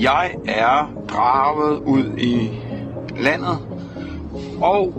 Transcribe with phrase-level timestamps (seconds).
[0.00, 2.50] Jeg er draget ud i
[3.16, 3.58] landet,
[4.60, 4.94] og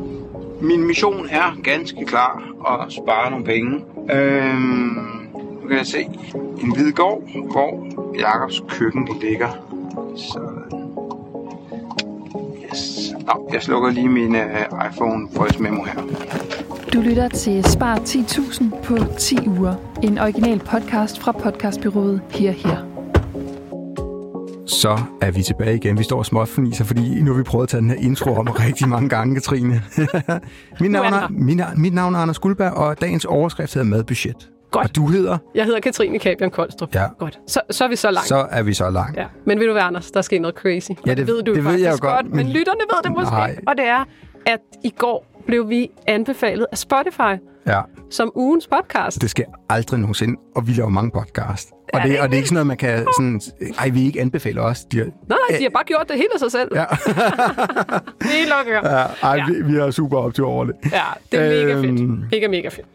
[0.61, 3.85] min mission er ganske klar at spare nogle penge.
[4.11, 5.29] Øhm,
[5.61, 6.03] nu kan jeg se
[6.61, 7.87] en hvid gård, hvor
[8.19, 9.49] Jakobs køkken ligger.
[10.15, 10.63] Sådan.
[12.71, 13.13] Yes.
[13.27, 16.01] Nå, jeg slukker lige min øh, uh, iPhone voice memo her.
[16.93, 19.75] Du lytter til Spar 10.000 på 10 uger.
[20.03, 22.77] En original podcast fra podcastbyrået Her Her.
[24.67, 25.97] Så er vi tilbage igen.
[25.97, 28.47] Vi står og småfniser, fordi nu har vi prøvet at tage den her intro om
[28.47, 29.81] rigtig mange gange, Katrine.
[30.81, 34.49] mit, navn er, mit, mit navn er Anders Guldberg, og dagens overskrift hedder Madbudget.
[34.71, 34.87] Godt.
[34.89, 35.37] Og du hedder?
[35.55, 36.95] Jeg hedder Katrine Kabian Koldstrup.
[36.95, 37.05] Ja.
[37.19, 37.39] Godt.
[37.47, 38.27] Så, så er vi så langt.
[38.27, 39.17] Så er vi så langt.
[39.17, 39.25] Ja.
[39.45, 40.11] Men ved du hvad, Anders?
[40.11, 40.91] Der sker noget crazy.
[41.05, 42.35] Ja, Og det- ved du det ved faktisk jeg jo godt, men...
[42.35, 43.33] men- men lytterne ved det måske.
[43.35, 43.55] Nej.
[43.67, 44.05] Og det er,
[44.45, 47.35] at i går blev vi anbefalet af Spotify
[47.67, 49.21] Ja, som ugens podcast.
[49.21, 51.71] det sker aldrig nogensinde, og vi laver mange podcast.
[51.93, 53.41] Og, Er det, og det er ikke sådan noget, man kan sådan...
[53.79, 54.83] Ej, vi ikke anbefale os.
[54.85, 56.69] De, Nej, nej, de har bare gjort det helt af sig selv.
[56.75, 56.85] ja,
[58.19, 59.45] Det er nok ja, ej, Ja.
[59.47, 60.75] Vi, vi er super op til over det.
[60.91, 60.99] Ja,
[61.31, 61.97] det er mega Øhm.
[61.97, 62.31] fedt.
[62.31, 62.87] Mega, mega fedt.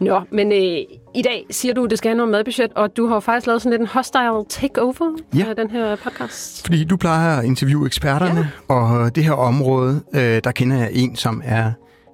[0.00, 0.78] Nå, men øh,
[1.14, 3.46] i dag siger du, at det skal have noget madbudget, og du har jo faktisk
[3.46, 5.44] lavet sådan lidt en hostile takeover Ja.
[5.48, 6.62] af den her podcast.
[6.66, 8.74] Fordi du plejer at interviewe eksperterne, ja.
[8.74, 11.72] og det her område, øh, der kender jeg en, som er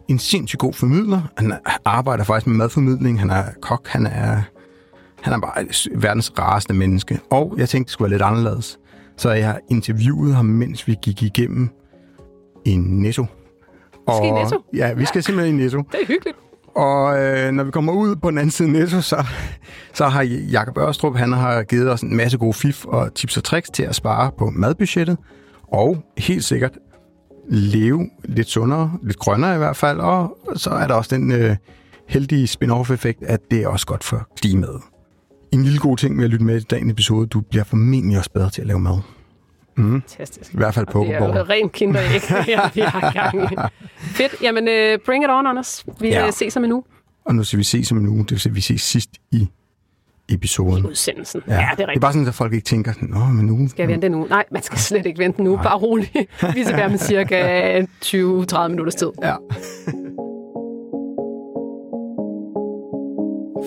[0.08, 1.20] en sindssygt god formidler.
[1.38, 4.42] Han er- arbejder faktisk med madformidling, han er kok, han er,
[5.22, 7.20] han er bare verdens rareste menneske.
[7.30, 8.78] Og jeg tænkte, det skulle være lidt anderledes.
[9.16, 11.68] Så jeg interviewede ham, mens vi gik igennem
[12.64, 13.26] en netto.
[14.16, 14.64] skal i Netto?
[14.76, 15.78] Ja, vi skal simpelthen i netto.
[15.78, 16.36] Det er hyggeligt.
[16.76, 19.26] Og øh, når vi kommer ud på den anden side Netto, så,
[19.92, 23.44] så har Jakob Ørstrup, han har givet os en masse gode fif og tips og
[23.44, 25.16] tricks til at spare på madbudgettet.
[25.72, 26.78] Og helt sikkert
[27.48, 29.98] leve lidt sundere, lidt grønnere i hvert fald.
[29.98, 31.56] Og så er der også den øh,
[32.08, 34.80] heldige spin-off-effekt, at det er også godt for klimaet.
[35.52, 38.30] En lille god ting med at lytte med i dagens episode, du bliver formentlig også
[38.30, 38.98] bedre til at lave mad.
[39.76, 40.54] Fantastisk.
[40.54, 42.20] I hvert fald Det er rent kinderæg,
[42.74, 43.56] vi har gang i.
[43.98, 44.34] Fedt.
[44.42, 45.84] Jamen, uh, bring it on, Anders.
[46.00, 46.24] Vi Ja.
[46.24, 46.30] ja.
[46.30, 46.82] ses om en uge.
[47.24, 49.48] Og nu skal vi se som en uge, det vil sige, vi ses sidst i
[50.28, 50.86] episoden.
[50.86, 51.42] Udsendelsen.
[51.48, 52.00] Ja, ja det er det er rigtigt.
[52.00, 53.68] bare sådan, at folk ikke tænker, Nå, men nu...
[53.68, 54.26] Skal jeg vente en uge?
[54.28, 55.58] Nej, man skal slet ikke vente en uge.
[55.62, 56.10] Bare roligt.
[56.54, 57.80] Vi er tilbage med cirka
[58.64, 59.10] 20-30 minutters tid.
[59.22, 59.34] Ja.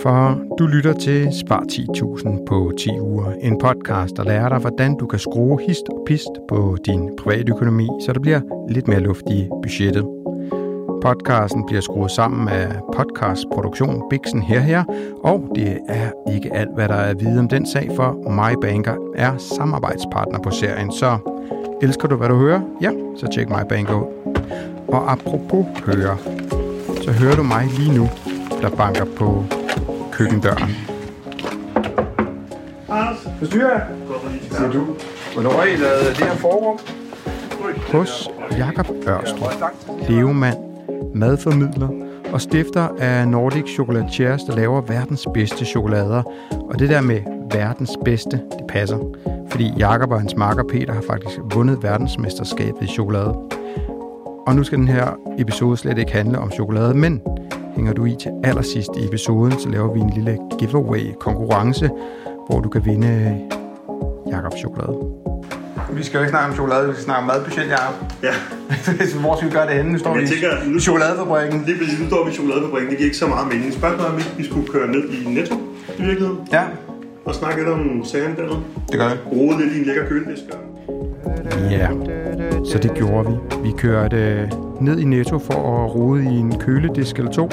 [0.01, 3.31] For du lytter til Spar 10.000 på 10 uger.
[3.41, 7.51] En podcast, der lærer dig, hvordan du kan skrue hist og pist på din private
[7.51, 10.05] økonomi, så der bliver lidt mere luft i budgettet.
[11.01, 14.83] Podcasten bliver skruet sammen af podcastproduktion Bixen her her,
[15.23, 18.95] og det er ikke alt, hvad der er at vide om den sag, for MyBanker
[19.15, 21.17] er samarbejdspartner på serien, så
[21.81, 22.61] elsker du, hvad du hører?
[22.81, 24.33] Ja, så tjek MyBanker ud.
[24.87, 26.17] Og apropos høre,
[27.01, 28.07] så hører du mig lige nu,
[28.61, 29.43] der banker på
[30.17, 30.69] køkkendøren.
[33.39, 33.79] Forstyrrer
[34.51, 34.85] Siger du.
[35.33, 36.79] Hvornår har I lavet det her forum?
[37.91, 39.53] Hos Jakob Ørstrup,
[40.09, 40.57] levemand,
[41.15, 41.89] madformidler
[42.33, 46.23] og stifter af Nordic Chocolatiers, der laver verdens bedste chokolader.
[46.51, 47.19] Og det der med
[47.51, 48.97] verdens bedste, det passer.
[49.49, 53.33] Fordi Jakob og hans makker Peter har faktisk vundet verdensmesterskabet i chokolade.
[54.47, 57.21] Og nu skal den her episode slet ikke handle om chokolade, men
[57.77, 61.89] hænger du i til allersidst i episoden, så laver vi en lille giveaway-konkurrence,
[62.49, 63.41] hvor du kan vinde
[64.31, 64.97] Jakobs chokolade.
[65.91, 67.95] Vi skal jo ikke snakke om chokolade, vi skal snakke om madbudget, Jacob.
[68.23, 68.33] Ja,
[69.23, 69.91] Hvor skal vi gøre det henne?
[69.91, 71.63] Nu står Jeg vi tænker, nu- i chokoladefabrikken.
[71.65, 71.99] lige præcis.
[72.01, 72.89] Nu står vi i chokoladefabrikken.
[72.89, 73.73] Det giver ikke så meget mening.
[73.73, 75.55] Spørgsmålet er, om ikke vi skulle køre ned i Netto
[75.99, 76.37] i virkeligheden.
[76.51, 76.63] Ja,
[77.25, 78.59] Og snakke lidt om sagerne dernede.
[78.91, 79.19] det gør det.
[79.31, 80.43] Rode lidt i en lækker køledisk.
[81.71, 81.87] Ja,
[82.65, 83.35] så det gjorde vi.
[83.63, 87.49] Vi kørte øh, ned i Netto for at rode i en køledisk eller to.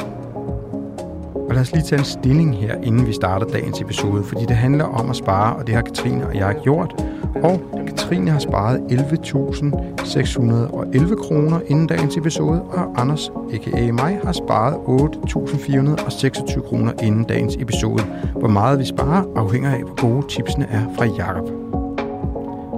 [1.35, 4.57] Og lad os lige tage en stilling her, inden vi starter dagens episode, fordi det
[4.57, 7.05] handler om at spare, og det har Katrine og jeg gjort.
[7.43, 13.93] Og Katrine har sparet 11.611 kroner inden dagens episode, og Anders, a.k.a.
[13.93, 18.03] mig, har sparet 8.426 kroner inden dagens episode.
[18.33, 21.64] Hvor meget vi sparer, afhænger af, hvor gode tipsene er fra Jakob.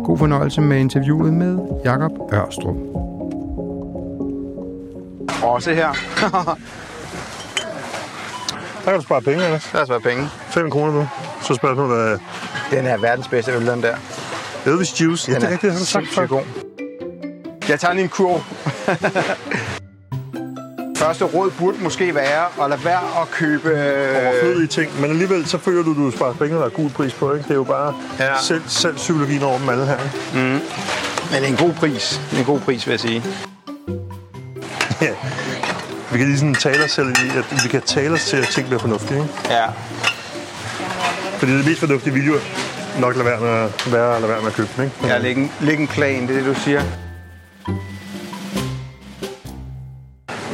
[0.06, 2.76] God fornøjelse med interviewet med Jakob Ørstrup.
[5.42, 5.88] Også her.
[8.84, 9.68] Der kan du spare penge, Anders.
[9.72, 10.28] Der er så penge.
[10.48, 11.08] 5 kroner nu.
[11.42, 12.18] Så spørgsmålet, hvad
[12.78, 13.96] Den er verdens bedste øl, den der.
[14.66, 15.32] Elvis Juice.
[15.32, 16.40] Ja, det er rigtigt, det har du sagt før.
[17.68, 18.40] Jeg tager lige en kurv.
[20.96, 23.68] Første råd burde måske være at lade være at købe...
[23.68, 25.00] øh, Overflødige ting.
[25.00, 27.32] Men alligevel, så føler du, at du sparer penge, og der er god pris på.
[27.32, 27.42] Ikke?
[27.44, 28.32] Det er jo bare Ja.
[28.42, 29.98] selv, selv psykologien over dem alle her.
[30.04, 30.36] Ikke?
[30.36, 30.62] Men
[31.32, 32.20] det er en god pris.
[32.30, 33.22] Det er en god pris, vil jeg sige.
[35.02, 35.10] Ja.
[36.12, 38.48] Vi kan lige sådan tale os selv i, at vi kan tale os til, at
[38.48, 39.20] ting bliver fornuftige.
[39.22, 39.34] Ikke?
[39.50, 39.64] Ja.
[41.38, 42.34] Fordi det mest fornuftige video
[43.00, 44.96] nok lade være med at, være, lade være med at købe den, ikke?
[45.06, 46.82] Ja, læg en, læg en plan, det er det, du siger.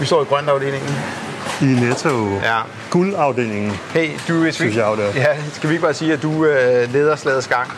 [0.03, 0.91] Vi står i grøntafdelingen.
[1.61, 2.29] I Netto.
[2.35, 2.61] Ja.
[2.91, 3.71] Guldafdelingen.
[3.71, 6.23] Hey, du, hvis vi, Synes jeg jo, det ja, skal vi ikke bare sige, at
[6.23, 7.71] du øh, leder slagets gang?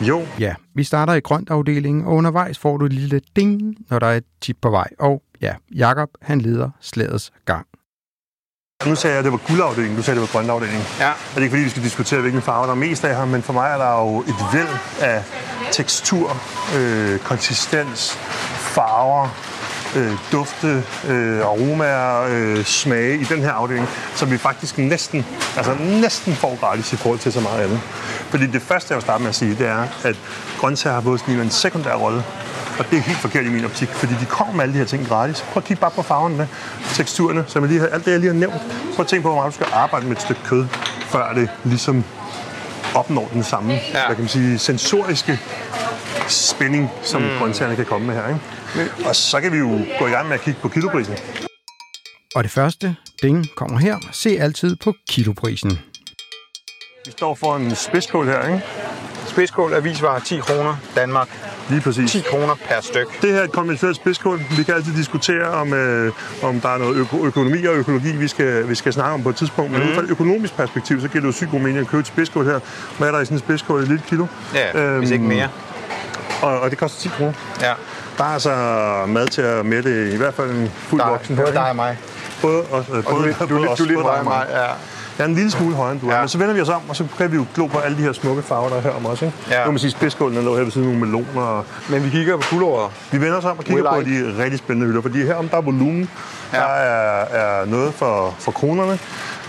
[0.00, 4.06] Jo, Ja, vi starter i grøntafdelingen, og undervejs får du et lille ding, når der
[4.06, 4.88] er et tip på vej.
[4.98, 7.66] Og ja, Jakob han leder slagets gang.
[8.86, 10.86] nu sagde jeg, at det var guldafdelingen, du sagde, at det var grøntafdelingen.
[11.00, 11.10] Ja.
[11.10, 13.24] Og det er ikke fordi, vi skal diskutere, hvilken farve der er mest af her,
[13.24, 14.68] men for mig er der jo et væld
[15.00, 15.22] af
[15.72, 16.36] tekstur,
[16.78, 18.12] øh, konsistens,
[18.74, 19.28] farver,
[19.96, 25.26] øh, dufte, øh, aromaer, øh, smage i den her afdeling, som vi faktisk næsten,
[25.56, 27.80] altså næsten får gratis i forhold til så meget andet.
[28.30, 30.16] Fordi det første, jeg vil starte med at sige, det er, at
[30.58, 32.24] grøntsager har fået sådan en sekundær rolle.
[32.78, 34.86] Og det er helt forkert i min optik, fordi de kommer med alle de her
[34.86, 35.40] ting gratis.
[35.52, 36.48] Prøv at kigge bare på farverne,
[36.94, 38.62] teksturerne, som jeg lige har, alt det, jeg lige har nævnt.
[38.94, 40.66] Prøv at tænke på, hvor meget du skal arbejde med et stykke kød,
[41.00, 42.04] før det ligesom
[42.94, 43.80] opnår den samme, ja.
[44.06, 45.40] hvad kan man sige, sensoriske
[46.28, 47.28] spænding, som mm.
[47.38, 48.28] grøntsagerne kan komme med her.
[48.28, 49.08] Ikke?
[49.08, 51.14] Og så kan vi jo gå i gang med at kigge på kiloprisen.
[52.34, 53.96] Og det første ding kommer her.
[54.12, 55.78] Se altid på kiloprisen.
[57.06, 58.62] Vi står for en spidskål her, ikke?
[59.26, 61.28] Spidskål avisvarer 10 kroner, Danmark.
[61.70, 62.10] Lige præcis.
[62.12, 63.22] 10 kroner per styk.
[63.22, 64.40] Det her er et konventionelt spidskål.
[64.56, 68.28] Vi kan altid diskutere, om, øh, om der er noget øko- økonomi og økologi, vi
[68.28, 69.72] skal, vi skal snakke om på et tidspunkt.
[69.72, 69.88] Men mm.
[69.88, 72.06] ud fra et økonomisk perspektiv, så giver det jo sygt god mening at købe et
[72.06, 72.60] spidskål her.
[72.98, 73.82] Hvad er der i sådan et spidskål?
[73.82, 74.26] Et lille kilo?
[74.54, 75.48] Ja, hvis ikke mere.
[76.42, 77.32] Og, og det koster 10 kroner.
[77.60, 77.72] Ja.
[78.18, 78.50] Der er altså
[79.06, 81.36] mad til at mætte i hvert fald en fuld Der, voksen.
[81.36, 81.98] både dig og mig.
[82.42, 84.46] Både, og, øh, Og du, både, du, både du både dig højere og end mig.
[84.50, 84.62] Ja.
[85.18, 86.20] Jeg er en lille smule højere end du er, Ja.
[86.20, 88.02] men så vender vi os om, og så kan vi jo glo på alle de
[88.02, 89.22] her smukke farver, der er her om os.
[89.22, 89.34] Ikke?
[89.50, 89.58] Ja.
[89.58, 91.42] Nu kan man sige, spidskålen lå her ved siden af nogle meloner.
[91.48, 92.92] Og Men vi kigger på gulerødder.
[93.12, 94.34] vi vender os om og kigger på like.
[94.36, 96.10] de rigtig spændende hylder, fordi herom der er volumen,
[96.52, 96.58] Ja.
[96.58, 98.98] der er, er noget for, for kronerne.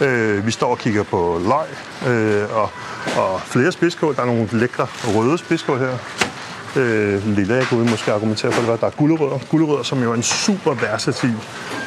[0.01, 1.67] Øh, vi står og kigger på løg
[2.13, 2.69] øh, og,
[3.17, 4.15] og flere spidskål.
[4.15, 5.89] Der er nogle lækre røde spidskål her.
[6.75, 9.39] Øh, lille, jeg kunne måske argumentere for det, der er gulerødder.
[9.49, 11.35] Gulerødder, som jo er en super versatil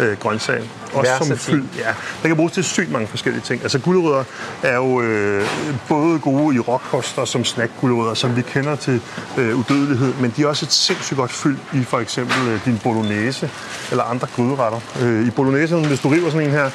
[0.00, 0.62] øh, grøntsag.
[0.92, 1.38] Også som Versatil.
[1.38, 1.64] fyld.
[1.78, 1.88] Ja,
[2.22, 3.62] den kan bruges til sygt mange forskellige ting.
[3.62, 4.24] Altså gulerødder
[4.62, 5.46] er jo øh,
[5.88, 9.00] både gode i rockkoster som snackgulerødder, som vi kender til
[9.38, 12.80] øh, udødelighed, men de er også et sindssygt godt fyld i for eksempel øh, din
[12.84, 13.50] bolognese
[13.90, 14.80] eller andre gryderetter.
[15.02, 16.70] Øh, I bolognese, hvis du river sådan en her,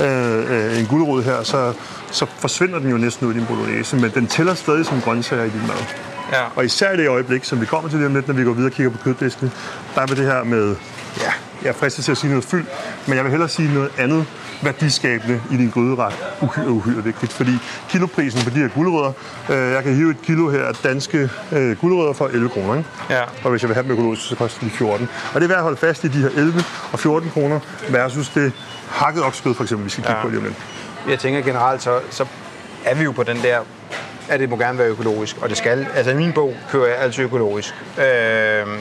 [0.00, 1.72] øh, øh, en gulerod her, så,
[2.10, 5.44] så forsvinder den jo næsten ud i din bolognese, men den tæller stadig som grøntsager
[5.44, 6.11] i din mad.
[6.32, 6.44] Ja.
[6.56, 8.52] Og især i det øjeblik, som vi kommer til lige om lidt, når vi går
[8.52, 9.52] videre og kigger på køddisken,
[9.94, 10.76] der er det her med,
[11.20, 11.32] ja,
[11.62, 12.64] jeg er fristet til at sige noget fyld,
[13.06, 14.26] men jeg vil hellere sige noget andet
[14.62, 16.14] værdiskabende i din gryderet.
[16.40, 17.58] Uhyre, uhyre vigtigt, fordi
[17.88, 19.12] kiloprisen på de her gulerødder,
[19.50, 22.88] øh, jeg kan hive et kilo her af danske øh, gulerødder for 11 kroner, ikke?
[23.10, 23.20] Ja.
[23.44, 25.08] Og hvis jeg vil have dem økologisk, så koster de 14.
[25.34, 28.28] Og det er værd at holde fast i de her 11 og 14 kroner versus
[28.28, 28.52] det
[28.90, 30.22] hakket oksekød, for eksempel, vi skal kigge Ja.
[30.22, 30.56] på lige om lidt.
[31.08, 32.26] Jeg tænker generelt, så, så
[32.84, 33.58] er vi jo på den der,
[34.28, 35.86] at det må gerne være økologisk, og det skal.
[35.94, 37.74] Altså i min bog kører jeg altid økologisk.
[37.98, 38.78] Øhm,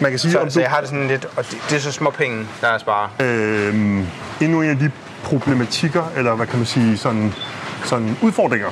[0.00, 1.76] Man kan sige, så, om så du, jeg har det sådan lidt, og det, det
[1.76, 3.10] er så små penge, der er at spare.
[3.22, 3.74] øh,
[4.40, 4.90] endnu en af de
[5.24, 7.32] problematikker, eller hvad kan man sige, sådan,
[7.84, 8.68] sådan udfordringer,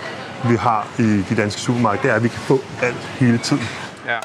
[0.50, 3.62] vi har i de danske supermarkeder, det er, at vi kan få alt hele tiden.
[4.06, 4.18] Ja.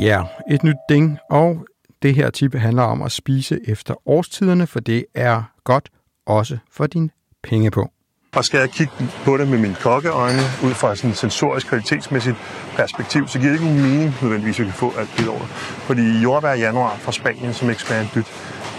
[0.00, 1.66] Ja, et nyt ding, og
[2.02, 5.88] det her tip handler om at spise efter årstiderne, for det er godt
[6.26, 7.10] også for din
[7.42, 7.88] penge på.
[8.34, 8.92] Og skal jeg kigge
[9.24, 12.36] på det med mine kokkeøjne, ud fra sådan et sensorisk kvalitetsmæssigt
[12.76, 15.46] perspektiv, så giver det ikke nogen mening nødvendigvis, at vi kan få alt det over.
[15.86, 18.26] Fordi jordbær i januar fra Spanien, som ikke smager en dyt,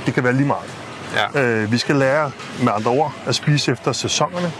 [0.05, 0.69] det kan være lige meget.
[1.35, 1.41] Ja.
[1.41, 2.31] Øh, vi skal lære
[2.63, 4.51] med andre ord at spise efter sæsonerne.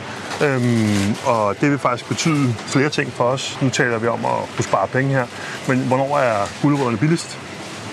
[0.42, 3.58] Øhm, og det vil faktisk betyde flere ting for os.
[3.62, 5.26] Nu taler vi om at kunne spare penge her.
[5.68, 7.40] Men hvornår er gulerødderne billigst?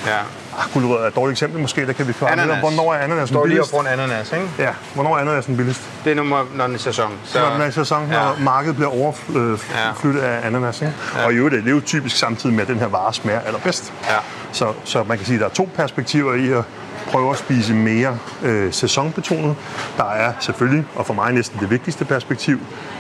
[0.07, 0.19] ja.
[0.59, 1.87] Ah, gulerødder er et dårligt eksempel måske.
[1.87, 2.31] Der kan vi klare.
[2.33, 2.59] Ananas.
[2.61, 3.71] Hvornår er ananasen Står lige og billigst?
[3.71, 4.49] får en ananas, ikke?
[4.59, 5.81] Ja, hvornår er ananasen billigst?
[6.05, 7.13] Det er nummer, når den er sæson.
[7.25, 8.15] Så, Når den er sæson, Ja.
[8.15, 10.81] når markedet bliver overflyttet af ananas.
[10.83, 10.95] Ikke?
[11.17, 11.25] Ja.
[11.27, 13.93] Og i øvrigt, det er jo typisk samtidig med, at den her vare smager allerbedst.
[14.09, 14.17] Ja.
[14.53, 16.65] Så, så man kan sige, at der er to perspektiver i at
[17.07, 19.57] prøve at spise mere øh, sæsonbetonet.
[19.97, 22.59] Der er selvfølgelig, og for mig næsten det vigtigste perspektiv,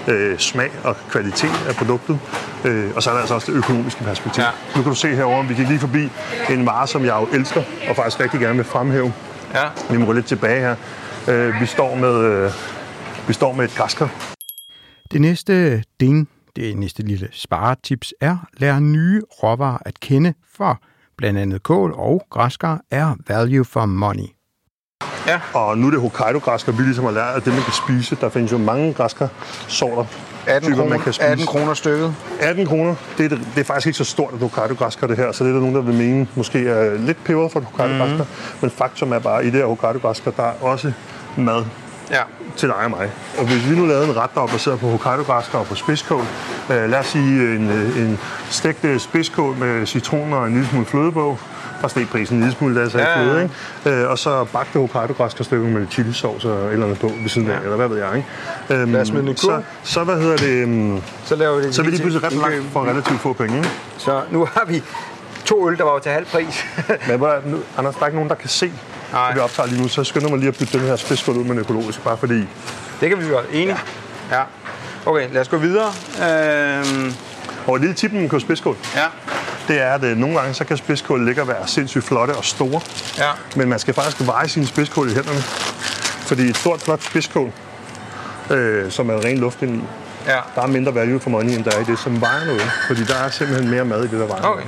[0.09, 2.19] øh, smag og kvalitet af produktet.
[2.65, 4.43] Øh, og så er der altså også det økonomiske perspektiv.
[4.43, 4.51] Ja.
[4.77, 6.11] Nu kan du se herovre, vi gik lige forbi
[6.51, 9.13] en vare, som jeg jo elsker, og faktisk rigtig gerne vil fremhæve.
[9.55, 9.65] Ja.
[9.91, 10.77] Vi må gå lidt tilbage her.
[11.29, 12.53] Øh, vi, står med, øh,
[13.29, 14.11] vi står med et græskar.
[15.13, 20.81] Det næste ding, det næste lille sparetips er, lær nye råvarer at kende, for
[21.19, 24.29] blandt andet kål og græskar er value for money.
[25.55, 28.17] Og nu er det Hokkaido-græskar, vi ligesom har lært, at det, man kan spise.
[28.21, 30.05] Der findes jo mange græskar-sorter.
[30.47, 31.27] 18 typer, man kroner, kan spise.
[31.27, 32.15] 18 kroner stykket.
[32.41, 35.33] 18 kroner, det er, det er faktisk ikke så stort et Hokkaido-græskar, det her.
[35.33, 38.25] Så det er der nogen, der vil mene, måske er lidt peber for Hokkaido-græskar.
[38.25, 38.59] Mm.
[38.61, 40.93] Men faktum er bare, at i det her Hokkaido-græskar, der er også
[41.37, 41.65] mad
[42.11, 42.23] Ja.
[42.57, 43.11] til dig og mig.
[43.39, 46.25] Og hvis vi nu lavede en ret, der var baseret på Hokkaido-græsker og på spidskål,
[46.71, 48.19] øh, lad os sige en, øh, en
[48.51, 51.39] stegt øh, spidskål med citron og en lille smule fløde på,
[51.83, 53.25] der steg prisen en lille smule, da jeg sagde Ja, ja.
[53.25, 53.43] fløde,
[53.87, 54.03] ikke?
[54.03, 57.51] Øh, og så bagte Hokkaido-græsker stykker med chilisauce og et eller andet på ved siden
[57.51, 58.29] af, eller hvad ved jeg, ikke?
[58.83, 61.83] Øhm, Lad os smide så, så, hvad hedder det, um, Så laver vi det så
[61.83, 63.71] er vi lige til pludselig ret langt for relativt få penge, ikke?
[63.99, 64.83] Så nu har vi
[65.45, 66.65] to øl, der var jo til halv pris.
[67.09, 68.73] Men hvor, nu, Anders, der er ikke nogen, der kan se,
[69.13, 69.29] Nej.
[69.29, 71.45] at vi optager lige nu, så skynder mig lige at bytte den her spidskål ud
[71.45, 72.39] med en økologisk, bare fordi...
[73.01, 73.47] det kan vi godt.
[73.53, 73.77] Enig?
[74.31, 74.37] Ja.
[74.39, 74.43] ja.
[75.07, 75.93] Okay, lad os gå videre.
[76.23, 77.15] Øhm,
[77.67, 79.05] Og et lille tip med en spidskål, ja.
[79.69, 82.45] det er, at øh, nogle gange så kan spidskål ligge og være sindssygt flotte og
[82.45, 82.81] store.
[83.19, 83.31] Ja.
[83.57, 85.41] Men man skal faktisk veje sine spidskål i hænderne.
[86.27, 87.53] Fordi et stort, flot spidskål,
[88.51, 89.83] øh, som er ren luft indeni,
[90.27, 90.39] Ja.
[90.55, 92.71] der er mindre value for money, end der er i det, som vejer noget.
[92.87, 94.65] Fordi der er simpelthen mere mad i det, der vejer Okay.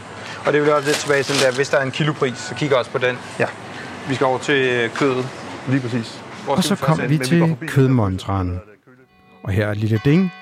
[0.47, 2.77] Og det jo også lidt tilbage til der, hvis der er en kilopris, så kig
[2.77, 3.19] også på den.
[3.39, 3.47] Ja,
[4.09, 5.29] Vi skal over til øh, kødet.
[5.69, 6.23] lige præcis.
[6.45, 8.61] Hvor Og så kom vi til kødmontranen.
[9.43, 10.33] Og her er et lille ding.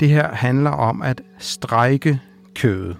[0.00, 2.20] Det her handler om at strække
[2.56, 2.96] kødet.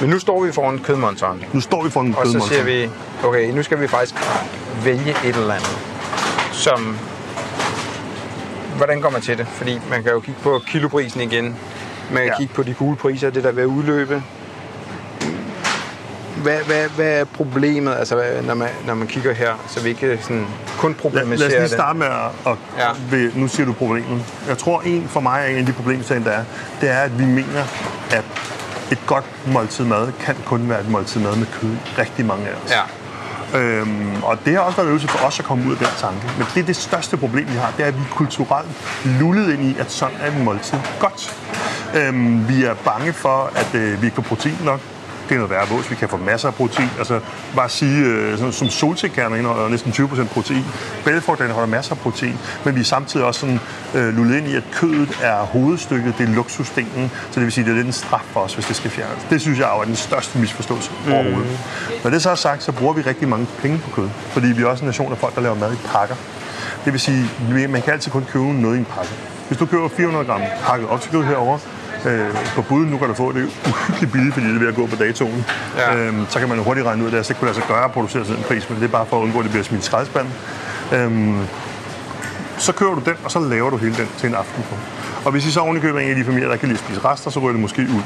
[0.00, 1.44] Men nu står vi foran kødmonteren.
[1.52, 2.90] Nu står vi for en Og så siger vi,
[3.24, 4.14] okay, nu skal vi faktisk
[4.84, 5.78] vælge et eller andet,
[6.52, 6.96] som...
[8.76, 9.46] Hvordan går man til det?
[9.46, 11.44] Fordi man kan jo kigge på kiloprisen igen.
[12.12, 12.36] Man kan ja.
[12.38, 14.22] Kigge på de gule priser, det der er ved at udløbe.
[16.42, 19.88] Hvad, hvad, hvad er problemet, altså, hvad- når, man, når man kigger her, så vi
[19.88, 20.46] ikke sådan
[20.78, 21.70] kun Lad, problematiserer lad os lige det?
[21.70, 22.52] starte med at...
[22.52, 23.16] at Ja.
[23.16, 24.24] ved, nu siger du problemet.
[24.48, 26.44] Jeg tror, en for mig er en af de problemstillinger, der er,
[26.80, 27.62] det er, at vi mener,
[28.10, 28.24] at
[28.92, 31.70] et godt måltid mad kan kun være et måltid mad med kød.
[31.98, 32.70] Rigtig mange af os.
[32.70, 32.80] Ja,
[33.58, 35.86] Øhm, og det har også været en øvelse for os at komme ud af den
[36.00, 36.20] tanke.
[36.38, 38.68] Men det er det største problem, vi har, det er, at vi er kulturelt
[39.04, 41.36] lullet ind i, at sådan er et måltid godt.
[41.94, 44.80] Øhm, vi er bange for, at øh, vi ikke får protein nok.
[45.32, 45.90] Det er noget værre vås.
[45.90, 46.90] Vi kan få masser af protein.
[46.98, 47.20] Altså,
[47.56, 50.64] bare sige, øh, sådan, som solsikkerner indeholder næsten 20% protein.
[51.04, 52.38] Bælfrugt indeholder masser af protein.
[52.64, 53.60] Men vi er samtidig også sådan,
[53.94, 56.14] øh, lullet ind i, at kødet er hovedstykket.
[56.18, 57.10] Det er luksusdelen.
[57.30, 58.90] Så det vil sige, at det er lidt en straf for os, hvis det skal
[58.90, 59.26] fjernes.
[59.30, 61.12] Det synes jeg er den største misforståelse mm.
[61.12, 61.58] overhovedet.
[62.04, 64.08] Når det så er sagt, så bruger vi rigtig mange penge på kød.
[64.30, 66.14] Fordi vi er også en nation af folk, der laver mad i pakker.
[66.84, 67.30] Det vil sige,
[67.68, 69.12] man kan altid kun købe noget i en pakke.
[69.48, 71.58] Hvis du køber 400 gram pakket oksekød herover
[72.06, 74.74] øh, på bud, nu kan du få det uhyggeligt billigt, fordi det er ved at
[74.74, 75.44] gå på datoen.
[75.76, 75.96] Ja.
[75.96, 77.68] Øhm, så kan man jo hurtigt regne ud, at det altså ikke kunne lade sig
[77.68, 79.50] gøre at producere til den pris, men det er bare for at undgå, at det
[79.50, 80.34] bliver smidt i skraldespanden.
[80.92, 81.38] Øhm,
[82.58, 84.76] så køber du den, og så laver du hele den til en aften på.
[85.24, 86.84] Og hvis I så oven i køber en af de familier, der kan lide at
[86.84, 88.02] spise rester, så ryger det måske ud.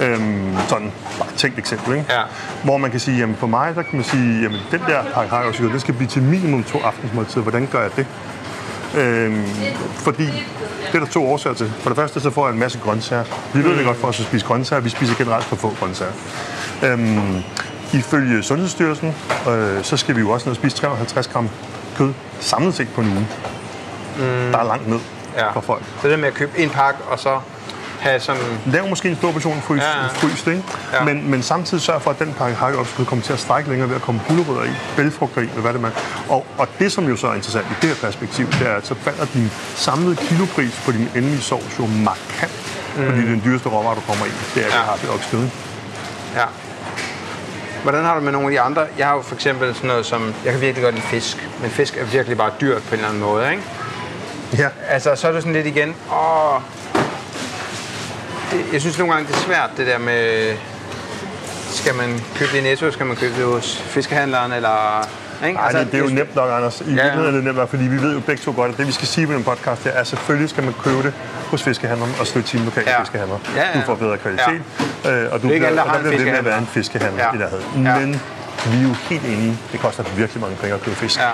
[0.00, 2.12] Øhm, sådan bare et tænkt eksempel, ikke?
[2.12, 2.22] Ja.
[2.64, 5.30] Hvor man kan sige, jamen for mig, der kan man sige, jamen den der pakke
[5.30, 7.42] har jeg også den skal blive til minimum to aftensmåltider.
[7.42, 8.06] Hvordan gør jeg det?
[8.94, 9.44] Øhm,
[9.96, 10.26] fordi
[10.92, 11.72] det er der to årsager til.
[11.80, 13.24] For det første, så får jeg en masse grøntsager.
[13.54, 14.80] Vi ved det godt for os at spise grøntsager.
[14.80, 16.12] Vi spiser generelt for få grøntsager.
[16.84, 17.42] Øhm,
[17.92, 19.14] ifølge Sundhedsstyrelsen,
[19.48, 21.48] øh, så skal vi jo også ned og spise 350 gram
[21.96, 23.26] kød samlet set på en uge.
[24.18, 24.52] Mm.
[24.52, 24.98] Der er langt ned
[25.36, 25.50] ja.
[25.50, 25.82] for folk.
[26.02, 27.40] Så det med at købe en pakke, og så
[28.00, 28.42] have sådan...
[28.66, 30.06] Lav måske en stor portion fryst, Ja, ja.
[30.06, 30.62] fryst ikke?
[30.92, 31.04] Ja.
[31.04, 33.96] Men, men samtidig sørg for, at den pakke hakkeoksekød kommer til at strække længere ved
[33.96, 35.90] at komme gulerødder i, bælfrugter i, eller hvad det er.
[36.28, 38.86] Og, og det, som jo så er interessant i det her perspektiv, det er, at
[38.86, 42.52] så falder din samlede kilopris på din endelige sovs jo markant.
[42.96, 43.04] Mm.
[43.04, 44.30] Fordi det er den dyreste råvare, du kommer i.
[44.54, 44.76] Det er, Ja.
[44.76, 44.82] ja.
[44.82, 45.48] har det oksekød.
[46.36, 46.44] Ja.
[47.82, 48.86] Hvordan har du med nogle af de andre?
[48.98, 50.34] Jeg har jo for eksempel sådan noget som...
[50.44, 53.08] Jeg kan virkelig godt lide fisk, men fisk er virkelig bare dyrt på en eller
[53.08, 53.62] anden måde, ikke?
[54.58, 54.68] Ja.
[54.88, 55.94] Altså, så er det sådan lidt igen...
[56.12, 56.60] Åh,
[58.72, 60.54] jeg synes nogle gange, det er svært, det der med...
[61.72, 65.08] Skal man købe det i Netto, skal man købe det hos fiskehandleren, eller...
[65.46, 65.58] Ikke?
[65.58, 66.80] Ej, det, det er jo nemt nok, Anders.
[66.80, 66.90] I ja.
[66.90, 68.92] virkeligheden er det nemt nok, fordi vi ved jo begge to godt, at det vi
[68.92, 71.12] skal sige på den podcast, det er, at selvfølgelig skal man købe det
[71.50, 73.00] hos fiskehandleren og støtte sine lokale Ja.
[73.00, 73.38] fiskehandlere.
[73.56, 73.80] Ja, ja.
[73.80, 74.62] Du får bedre kvalitet,
[75.04, 75.10] ja.
[75.10, 77.24] øh, og du Det er ikke alle, der bliver ved med at være en fiskehandler.
[77.30, 77.56] fiskehandler Ja.
[77.56, 77.86] i nærheden.
[77.86, 78.06] Ja.
[78.06, 78.20] Men
[78.72, 81.18] vi er jo helt enige, det koster virkelig mange penge at købe fisk.
[81.20, 81.28] Ja.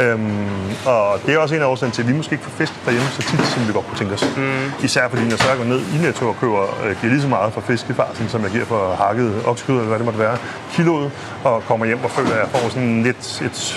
[0.00, 0.46] Øhm,
[0.86, 3.08] og det er også en af årsagen til, at vi måske ikke får fisk derhjemme
[3.08, 4.24] så tit, som vi godt kunne tænke os.
[4.36, 4.84] Mm.
[4.84, 7.28] Især fordi, når så jeg går ned i Netto og køber, øh, giver lige så
[7.28, 10.36] meget for fiskefarsen, som jeg giver for hakket oksekød, eller hvad det måtte være,
[10.72, 11.10] kiloet,
[11.44, 13.76] og kommer hjem og føler, at jeg får sådan lidt et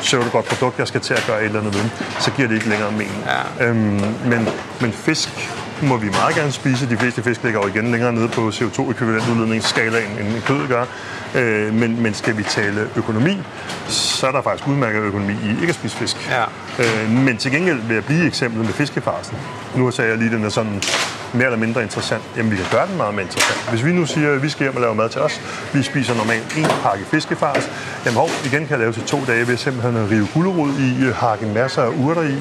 [0.00, 1.84] pseudo-godt produkt, jeg skal til at gøre et eller andet ved,
[2.20, 3.24] så giver det ikke længere mening.
[3.60, 3.66] Ja.
[3.66, 4.48] Øhm, men,
[4.80, 5.50] men fisk
[5.88, 6.90] må vi meget gerne spise.
[6.90, 10.84] De fleste fisk ligger jo igen længere nede på CO2-ekvivalentudledningsskalaen, end kød gør.
[11.34, 13.38] Øh, men, men skal vi tale økonomi,
[13.88, 16.30] så er der faktisk udmærket økonomi i ikke at spise fisk.
[16.30, 16.44] Ja.
[16.78, 19.36] Øh, men til gengæld vil jeg blive eksemplet med fiskefarsen.
[19.76, 20.82] Nu sagde jeg lige, den er sådan
[21.34, 22.22] mere eller mindre interessant.
[22.36, 23.70] Jamen, vi kan gøre den meget mere interessant.
[23.70, 25.40] Hvis vi nu siger, at vi skal hjem og lave mad til os,
[25.72, 27.70] vi spiser normalt en pakke fiskefars,
[28.04, 31.14] jamen hov, igen kan lave til to dage ved simpelthen at rive gulerod i, øh,
[31.16, 32.36] hakke en masse af urter i,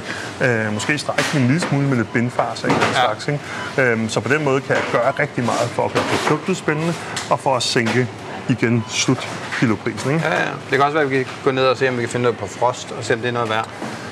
[0.45, 2.93] øh, måske strække den en lille smule med lidt bindfars af en Ja.
[3.05, 3.27] slags.
[3.27, 3.91] Ikke?
[3.91, 6.93] Øh, så på den måde kan jeg gøre rigtig meget for at gøre produktet spændende,
[7.29, 8.07] og for at sænke
[8.49, 9.27] igen slut
[9.59, 10.11] kiloprisen.
[10.13, 10.25] Ikke?
[10.27, 10.39] Ja, ja.
[10.45, 12.23] Det kan også være, at vi kan gå ned og se, om vi kan finde
[12.23, 13.67] noget på frost, og se, om det er noget værd.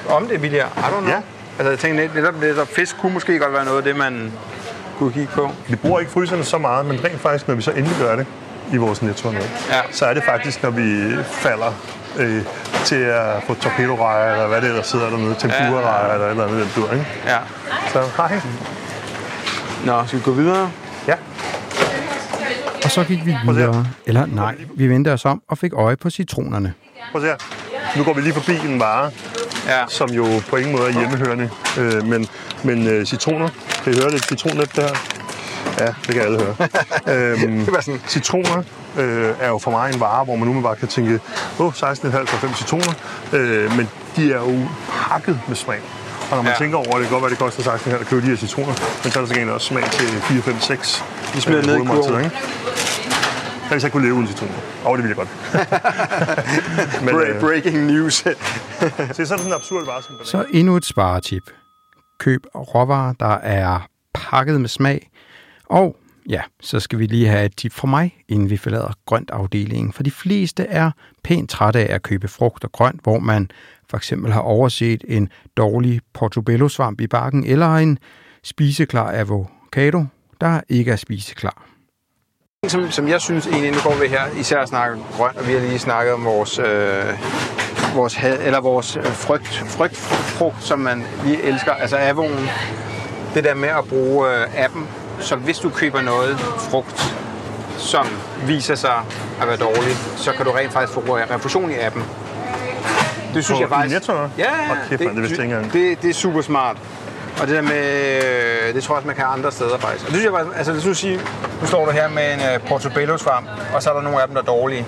[0.09, 0.65] om det, Vilja.
[0.65, 1.09] I don't know.
[1.09, 1.19] Ja.
[1.59, 4.31] Altså, jeg tænker, netop, netop fisk kunne måske godt være noget af det, man
[5.05, 5.51] kunne kigge på.
[5.67, 8.25] Vi bruger ikke fryserne så meget, men rent faktisk, når vi så endelig gør det
[8.73, 9.39] i vores netto, Ja.
[9.91, 11.73] så er det faktisk, når vi falder
[12.19, 12.41] øh,
[12.85, 16.59] til at få torpedorejer, eller hvad det ellers sidder dernede, tempura-rejer, eller et eller andet,
[16.61, 17.05] den dur, ikke?
[17.25, 17.37] Ja.
[17.93, 18.39] Så hej.
[19.85, 20.71] Nå, skal vi gå videre?
[21.07, 21.15] Ja,
[22.85, 23.85] Og så gik vi videre.
[24.05, 26.73] Eller nej, vi vendte os om og fik øje på citronerne.
[27.11, 27.45] prøv at se
[27.77, 27.97] her.
[27.97, 29.11] Nu går vi lige forbi en vare,
[29.67, 29.83] Ja.
[29.87, 31.49] som jo på ingen måde er hjemmehørende.
[31.77, 32.27] Øh, men
[32.63, 33.49] men øh, citroner,
[33.83, 34.25] kan I høre det?
[34.25, 34.95] Citronnet, det her?
[35.79, 36.55] Ja, det kan alle høre.
[37.33, 38.63] øhm, Det sådan- citroner
[38.97, 41.19] øh, er jo for mig en vare, hvor man nu bare kan tænke,
[41.59, 42.93] åh, oh, 16,5 for 5 citroner.
[43.33, 44.59] Øh, men de er jo
[45.09, 45.79] pakket med smag.
[46.31, 46.57] Og når man Ja.
[46.57, 49.11] tænker over det, kan godt være, det koster 16,5 at købe de her citroner, men
[49.11, 51.03] så er der så også smag til 4, 5, 6
[51.33, 52.23] De smider ned i kurven.
[52.23, 52.37] ikke?
[53.71, 54.53] Jeg hvis jeg kunne leve uden citroner.
[54.85, 55.29] Åh, oh, det ville jeg godt.
[57.05, 58.13] men, Bra- øh, breaking news.
[58.15, 58.33] se, så
[59.01, 60.15] er det sådan en absurd vare som.
[60.23, 61.43] Så endnu et sparetip.
[62.19, 65.09] Køb råvarer, der er pakket med smag.
[65.65, 65.95] Og
[66.29, 69.93] ja, så skal vi lige have et tip fra mig, inden vi forlader grøntafdelingen.
[69.93, 70.91] For de fleste er
[71.23, 73.51] pænt trætte af at købe frugt og grønt, hvor man
[73.89, 77.97] for eksempel har overset en dårlig portobello-svamp i bakken, eller en
[78.43, 80.05] spiseklar avocado,
[80.41, 81.70] der ikke er spiseklar.
[82.67, 85.53] Som, som jeg synes egentlig, nu går vi her især at snakke grønt, og vi
[85.53, 87.03] har lige snakket om vores, øh,
[87.95, 92.49] vores, had, eller vores øh, frygt, frygtfrugt, som man lige elsker, altså avoen.
[93.33, 94.87] Det der med at bruge øh, appen,
[95.19, 97.15] så hvis du køber noget frugt,
[97.77, 98.07] som
[98.47, 99.01] viser sig
[99.41, 102.03] at være dårligt, så kan du rent faktisk få refusion i appen.
[103.33, 103.95] Det synes På- jeg faktisk...
[103.95, 104.13] Netto?
[104.37, 105.73] Ja, Hold kæft, mand, det engang.
[105.73, 106.77] det, det er super smart.
[107.39, 107.83] Og det der med,
[108.67, 110.05] øh, det tror jeg også, man kan andre steder faktisk.
[110.05, 111.19] Og det synes jeg faktisk, altså hvis du siger,
[111.61, 114.27] nu står du her med en uh, portobello svamp, og så er der nogle af
[114.27, 114.85] dem, der er dårlige.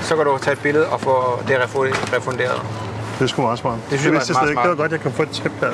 [0.00, 2.60] Så kan du tage et billede og få det refu- refunderet.
[3.18, 3.78] Det er sgu meget smart.
[3.90, 4.54] Det synes jeg var slet meget ikke.
[4.54, 4.64] smart.
[4.64, 5.72] Det var godt, jeg kan få et tip her.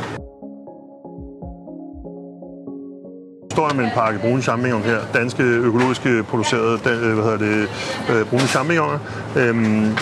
[3.59, 4.99] står jeg med en pakke brune champignon her.
[5.15, 7.69] Danske, økologiske producerede, øh, hvad hedder det,
[8.11, 8.99] øh, brune champignoner.
[9.37, 9.99] Øhm,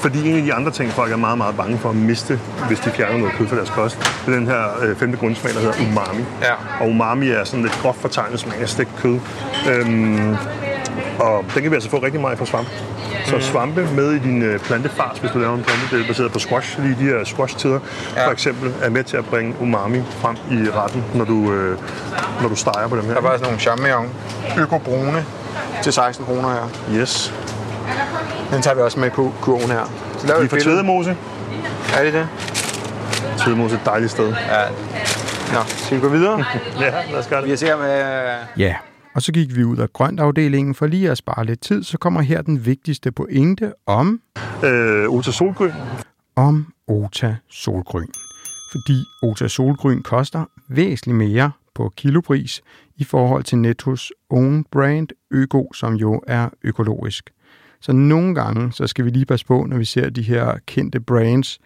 [0.00, 2.80] fordi en af de andre ting, folk er meget, meget bange for at miste, hvis
[2.80, 5.60] de fjerner noget kød fra deres kost, det er den her øh, femte grundsmag, der
[5.60, 6.24] hedder umami.
[6.42, 6.52] Ja.
[6.80, 9.18] Og umami er sådan lidt groft fortegnet smag af stegt kød.
[9.70, 10.36] Øhm,
[11.18, 12.70] og den kan vi altså få rigtig meget fra svampe.
[13.24, 13.42] Så Mhm.
[13.44, 16.38] svampe med i din øh, plantefars, hvis du laver en plante, det er baseret på
[16.38, 17.78] squash, lige de her squash-tider,
[18.16, 18.26] Ja.
[18.26, 21.78] for eksempel, er med til at bringe umami frem i retten, når du, øh,
[22.42, 23.14] når du steger på dem her.
[23.14, 24.08] Der var sådan nogle champignon,
[24.58, 25.24] økobrune,
[25.82, 26.68] til 16 kroner her.
[27.00, 27.34] Yes.
[28.52, 29.84] Den tager vi også med på kurven her.
[30.18, 30.58] Så laver Vi vi er fra.
[30.70, 31.16] Tvedemose.
[31.98, 32.28] Er det det?
[33.38, 34.28] Tvedemose er et dejligt sted.
[34.28, 34.68] Ja.
[35.54, 36.44] Nå, skal vi gå videre?
[36.80, 37.58] Ja, lad os gøre Vi det.
[37.58, 38.34] ser, hvad...
[38.56, 38.76] Ja,
[39.14, 42.20] og så gik vi ud af grøntafdelingen for lige at spare lidt tid, så kommer
[42.22, 44.20] her den vigtigste pointe om,
[44.64, 45.72] Øh, Ota Solgrøn.
[46.36, 48.08] om Ota Solgrøn.
[48.72, 52.60] Fordi Ota Solgrøn koster væsentligt mere på kilopris
[52.96, 57.30] i forhold til Nettos own brand Øko, som jo er økologisk.
[57.80, 61.00] Så nogle gange, så skal vi lige passe på, når vi ser de her kendte
[61.00, 61.58] brands,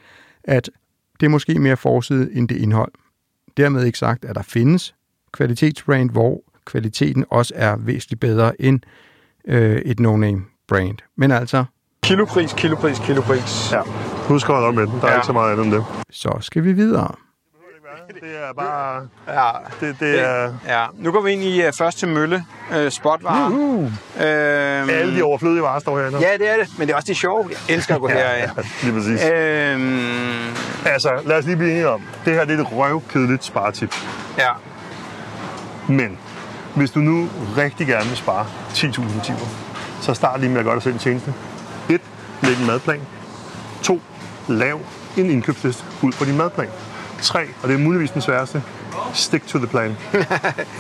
[0.44, 0.70] at
[1.20, 2.92] det er måske mere forside end det indhold.
[3.56, 4.94] Dermed ikke sagt, at der findes
[5.32, 8.80] kvalitetsbrand, hvor kvaliteten også er væsentligt bedre end
[9.48, 10.98] øh, et no-name brand.
[11.16, 11.64] Men altså,
[12.02, 13.72] Kilopris, kilopris, kilopris.
[13.72, 13.80] Ja.
[14.28, 14.92] Husk at holde op med den.
[15.00, 15.16] Der er Ja.
[15.16, 15.84] ikke så meget andet end det.
[16.10, 17.14] så skal vi videre.
[18.08, 19.08] Det er bare...
[19.28, 19.50] Ja.
[19.80, 20.52] Det, det er...
[20.66, 23.50] Ja, nu går vi ind i uh, først til Mølle, uh, spotvarer.
[23.50, 23.90] Uh, uh.
[24.18, 26.18] Alle de overflødige varer står herinde.
[26.18, 27.50] Ja, det er det, men det er også det sjove.
[27.50, 28.50] Jeg elsker at gå ja, herind.
[28.56, 29.24] ja, lige præcis.
[29.24, 33.94] Øhm, Altså, lad os lige blive enige om, det her det er et røvkedeligt sparetip.
[34.38, 34.50] ja.
[35.88, 36.18] Men
[36.74, 39.38] hvis du nu rigtig gerne vil spare 10.000 timer,
[40.00, 41.34] så start lige med at gøre dig selv en tjeneste.
[41.88, 42.00] 1.
[42.42, 43.00] Læg en madplan.
[43.82, 44.00] 2.
[44.48, 44.80] Lav
[45.16, 46.68] en indkøbsliste ud fra din madplan.
[47.22, 47.40] 3.
[47.62, 48.62] Og det er muligvis den sværeste.
[49.12, 49.96] Stick to the plan.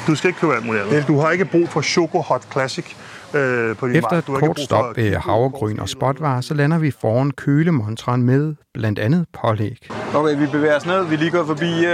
[0.06, 1.08] Du skal ikke købe alt muligt andet.
[1.08, 2.84] Du har ikke brug for Choco Hot Classic
[3.34, 6.54] øh, på din Efter et Du har ikke kort stop ved havregryn og spotvarer, så
[6.54, 9.88] lander vi foran kølemontren med blandt andet pålæg.
[10.14, 11.04] Okay, vi bevæger os ned.
[11.04, 11.84] Vi er lige gået forbi...
[11.84, 11.92] Øh,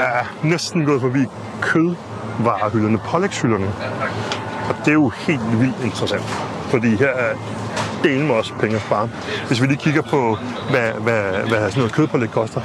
[0.00, 1.24] er næsten gået forbi
[1.60, 3.66] kødvarehylderne, pålægshylderne.
[4.68, 6.22] Og det er jo helt vildt interessant,
[6.70, 7.34] fordi her er
[8.02, 9.08] delen også penge at spare.
[9.46, 10.36] Hvis vi lige kigger på,
[10.70, 12.60] hvad, hvad, hvad sådan noget kødpålæg koster.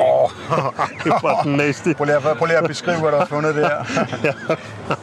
[0.00, 0.30] Åh,
[1.04, 1.92] det var nasty.
[1.92, 3.70] prøv, lige at, prøv lige at beskrive, hvad du har fundet der.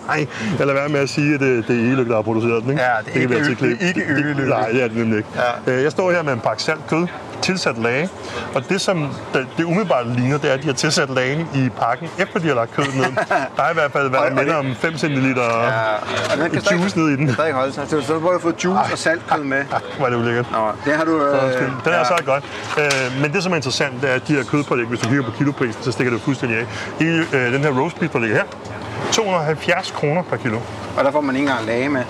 [0.07, 0.27] Nej,
[0.59, 2.71] jeg lader være med at sige, at det, det er Eløk, der har produceret den.
[2.71, 2.83] Ikke?
[2.83, 4.49] Ja, det er kan vi ikke det er ikke Øgeløkke.
[4.49, 5.29] Nej, det er det nemlig ikke.
[5.67, 5.71] Ja.
[5.73, 7.07] Øh, Jeg står her med en pakke salt kød.
[7.41, 8.09] Tilsat lage.
[8.55, 11.69] Og det, som det, det umiddelbart ligner, det er, at de har tilsat lagen i
[11.79, 13.05] pakken, efter de har lagt kødet ned.
[13.57, 17.27] Der er i hvert fald været mindre om 5 cm ja, juice ned i den.
[17.27, 17.87] Det ikke holde sig.
[17.89, 19.57] Så du har fået juice og saltkød med.
[19.57, 20.51] Ah, var det ulækkert.
[20.51, 21.25] Nå, det har du...
[21.25, 22.43] Øh, Den er så godt.
[22.77, 25.23] Øh, men det, som er interessant, det er, at de her kødpålæg, hvis du kigger
[25.23, 26.65] på kiloprisen, så stikker det fuldstændig af.
[26.99, 28.43] I øh, den her roast beef, der ligger her,
[29.11, 30.59] 270 kroner per kilo.
[30.97, 32.03] Og der får man ikke engang lage med.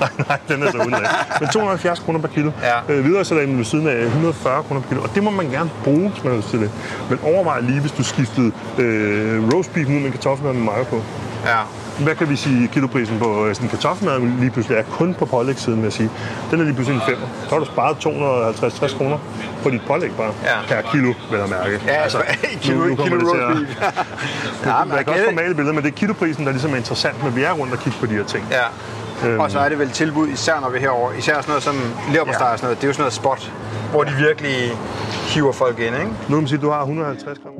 [0.00, 0.94] Nej, nej, den er så uden.
[1.40, 2.50] Men 270 kroner per kilo.
[2.62, 2.94] Ja.
[2.94, 5.02] Øh, videre så er der en ved siden af 140 kroner per kilo.
[5.02, 6.70] Og det må man gerne bruge, hvis man har lyst til det.
[7.10, 11.02] Men overvej lige, hvis du skiftede øh, roast beef ud med kartoffelmad med mayo på.
[11.46, 11.56] Ja.
[11.98, 15.24] Hvad kan vi sige, kiloprisen på øh, sådan en kartoffelmad lige pludselig er kun på
[15.26, 16.10] pålægssiden, vil jeg sige.
[16.50, 17.16] Den er lige pludselig en 5.
[17.44, 17.96] Så har du sparet
[18.92, 19.18] 250-60 kroner
[19.62, 20.32] på dit pålæg bare.
[20.44, 20.50] Ja.
[20.82, 21.80] Per kilo, vil jeg mærke.
[21.86, 22.18] Ja, altså,
[22.62, 23.86] kilo, nu kommer kilo det til at-
[24.66, 26.76] ja, men Jeg kan også få malet billeder, men det er kiloprisen, der ligesom er
[26.76, 28.44] interessant, når vi er rundt og kigge på de her ting.
[28.50, 28.62] Ja.
[29.26, 29.40] Øhm.
[29.40, 31.18] Og så er det vel tilbud, især når vi er herovre.
[31.18, 31.74] Især sådan noget som
[32.12, 32.52] leverpostej Ja.
[32.52, 32.76] og sådan noget.
[32.78, 33.52] Det er jo sådan noget spot,
[33.90, 34.56] hvor de virkelig
[35.34, 36.06] hiver folk ind, ikke?
[36.06, 37.52] Nu kan man sige, at du har 150 gram.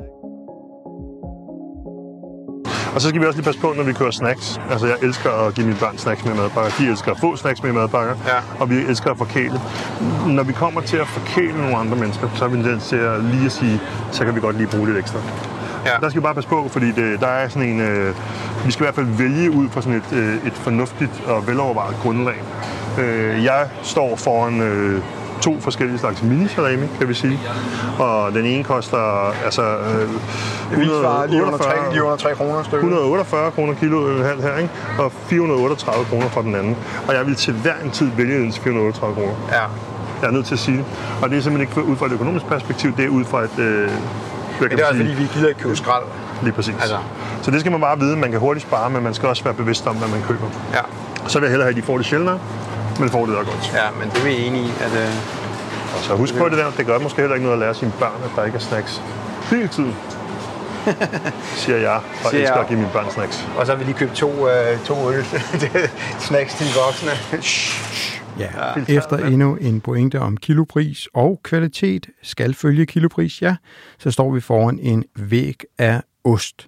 [2.95, 4.59] Og så skal vi også lige passe på, når vi kører snacks.
[4.71, 6.71] Altså, jeg elsker at give mine børn snacks med madpakker.
[6.79, 8.15] De elsker at få snacks med madpakker.
[8.27, 8.39] Ja.
[8.59, 9.61] Og vi elsker at forkæle.
[10.27, 13.23] Når vi kommer til at forkæle nogle andre mennesker, så er vi nødt til at
[13.23, 15.19] lige at sige, så kan vi godt lige bruge lidt ekstra.
[15.85, 15.91] Ja.
[16.01, 17.81] Der skal vi bare passe på, fordi det, der er sådan en...
[17.81, 18.15] Øh,
[18.65, 21.95] vi skal i hvert fald vælge ud fra sådan et, øh, et fornuftigt og velovervejet
[22.01, 22.43] grundlag.
[22.99, 25.01] Øh, jeg står foran øh,
[25.41, 27.39] to forskellige slags mini-salami, kan vi sige.
[27.99, 30.09] Og den ene koster altså øh,
[30.77, 32.77] Lige under 3, 148 lige under 3 kroner stykket.
[32.77, 34.69] 148 kroner kilo øh, halv her, ikke?
[34.99, 36.77] og 438 kroner for den anden.
[37.07, 39.35] Og jeg vil til hver en tid vælge den til 438 kroner.
[39.51, 39.63] Ja.
[40.21, 40.85] Jeg er nødt til at sige det.
[41.21, 43.59] Og det er simpelthen ikke ud fra et økonomisk perspektiv, det er ud fra et...
[43.59, 43.89] Øh,
[44.59, 46.03] Men det er også fordi, vi gider ikke købe skrald.
[46.43, 46.73] Lige præcis.
[46.81, 46.97] Altså.
[47.41, 48.17] Så det skal man bare vide.
[48.17, 50.47] Man kan hurtigt spare, men man skal også være bevidst om, hvad man køber.
[50.73, 50.79] Ja.
[51.27, 52.39] Så vil jeg hellere have, at de får det sjældnere,
[52.99, 53.71] men får det da godt.
[53.73, 54.91] ja, men det er vi enige i, at...
[55.03, 55.09] Øh,
[55.97, 57.91] Og så husk på det der, det gør måske heller ikke noget at lære sine
[57.99, 59.01] børn, at der ikke er snacks.
[59.49, 59.95] Hele tiden.
[61.55, 62.61] Siger jeg, og Siger elsker jeg.
[62.63, 63.45] at give mine børn snacks.
[63.57, 65.25] og så har vi lige købt to, øh, to øl.
[66.27, 67.11] Snacks til de voksne.
[68.39, 73.55] Ja, efter endnu en pointe om kilopris og kvalitet skal følge kilopris, ja,
[73.97, 76.67] så står vi foran en væg af ost.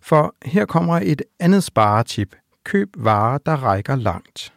[0.00, 2.36] For her kommer et andet sparetip.
[2.64, 4.52] Køb varer, der rækker langt.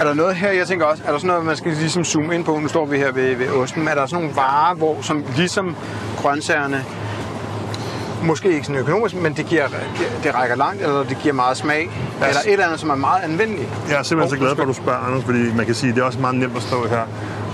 [0.00, 2.34] Er der noget her, jeg tænker også, er der sådan noget, man skal ligesom zoome
[2.34, 2.58] ind på?
[2.58, 3.88] Nu står vi her ved, ved osten.
[3.88, 5.76] Er der sådan nogle varer, hvor som ligesom
[6.16, 6.84] grøntsagerne,
[8.24, 9.68] måske ikke sådan økonomisk, men det, giver,
[10.24, 12.26] det rækker langt, eller det giver meget smag, Ja.
[12.28, 13.68] eller et eller andet, som er meget anvendeligt?
[13.90, 15.96] Jeg er simpelthen så glad for, at du spørger, Anders, fordi man kan sige, at
[15.96, 17.02] det er også meget nemt at stå her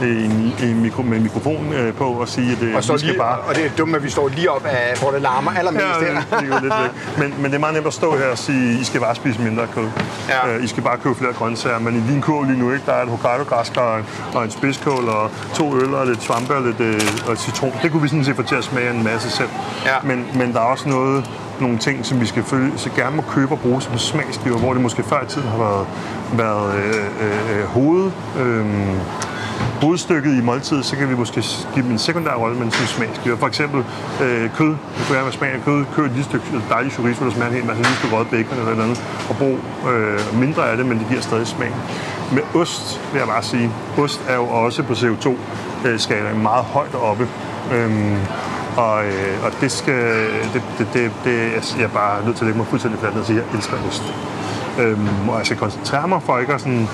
[0.07, 2.93] en- i en mikro, med en mikrofon øh, på og sige, at det, Og, så
[2.93, 3.39] vi skal lige, bare...
[3.39, 6.13] og det er dumt, at vi står lige op af, hvor det larmer allermest Ja,
[6.13, 6.41] her.
[6.41, 7.19] det, lidt væk.
[7.19, 9.41] Men, men det er meget nemt at stå her og sige, I skal bare spise
[9.41, 9.89] mindre kød.
[10.29, 10.49] Ja.
[10.57, 11.79] Øh, I skal bare købe flere grøntsager.
[11.79, 14.51] Men i din kurv lige nu, ikke, der er et hokkaido-græskar og en, og en
[14.51, 17.73] spidskål og to øl og lidt svampe og lidt øh, og citron.
[17.83, 19.49] Det kunne vi sådan set få til at smage en masse selv.
[19.87, 19.95] Ja.
[20.05, 21.31] Men, men der er også noget,
[21.61, 24.73] nogle ting, som vi skal følge, så gerne må købe og bruge som smagsgiver, hvor
[24.73, 25.87] det måske før i tiden har været,
[26.33, 28.11] været øh, øh, øh, hoved...
[28.41, 28.67] Øh,
[29.83, 31.43] hovedstykket i måltidet, så kan vi måske
[31.75, 33.37] give dem en sekundær rolle, men som smagsgiver.
[33.37, 33.85] For eksempel
[34.23, 34.69] øh, kød.
[34.69, 35.85] Det kunne være med smag af kød.
[35.95, 38.59] kød et lille stykke dejlig chorizo, der smager en hel masse, lille stykke røget bacon
[38.59, 39.59] eller noget andet, og brug
[39.91, 41.73] øh, mindre af det, men det giver stadig smag.
[42.33, 46.95] Med ost vil jeg bare sige, ost er jo også på CO2-skalaen øh, meget højt
[46.95, 47.29] oppe.
[47.73, 48.17] Øhm,
[48.77, 52.45] og, øh, og det skal, det, det, det, det, altså, jeg er bare nødt til
[52.45, 54.03] at lægge mig fuldstændig fladt og sige, at jeg elsker ost.
[54.81, 56.89] Øhm, og jeg skal koncentrere mig for ikke at sådan,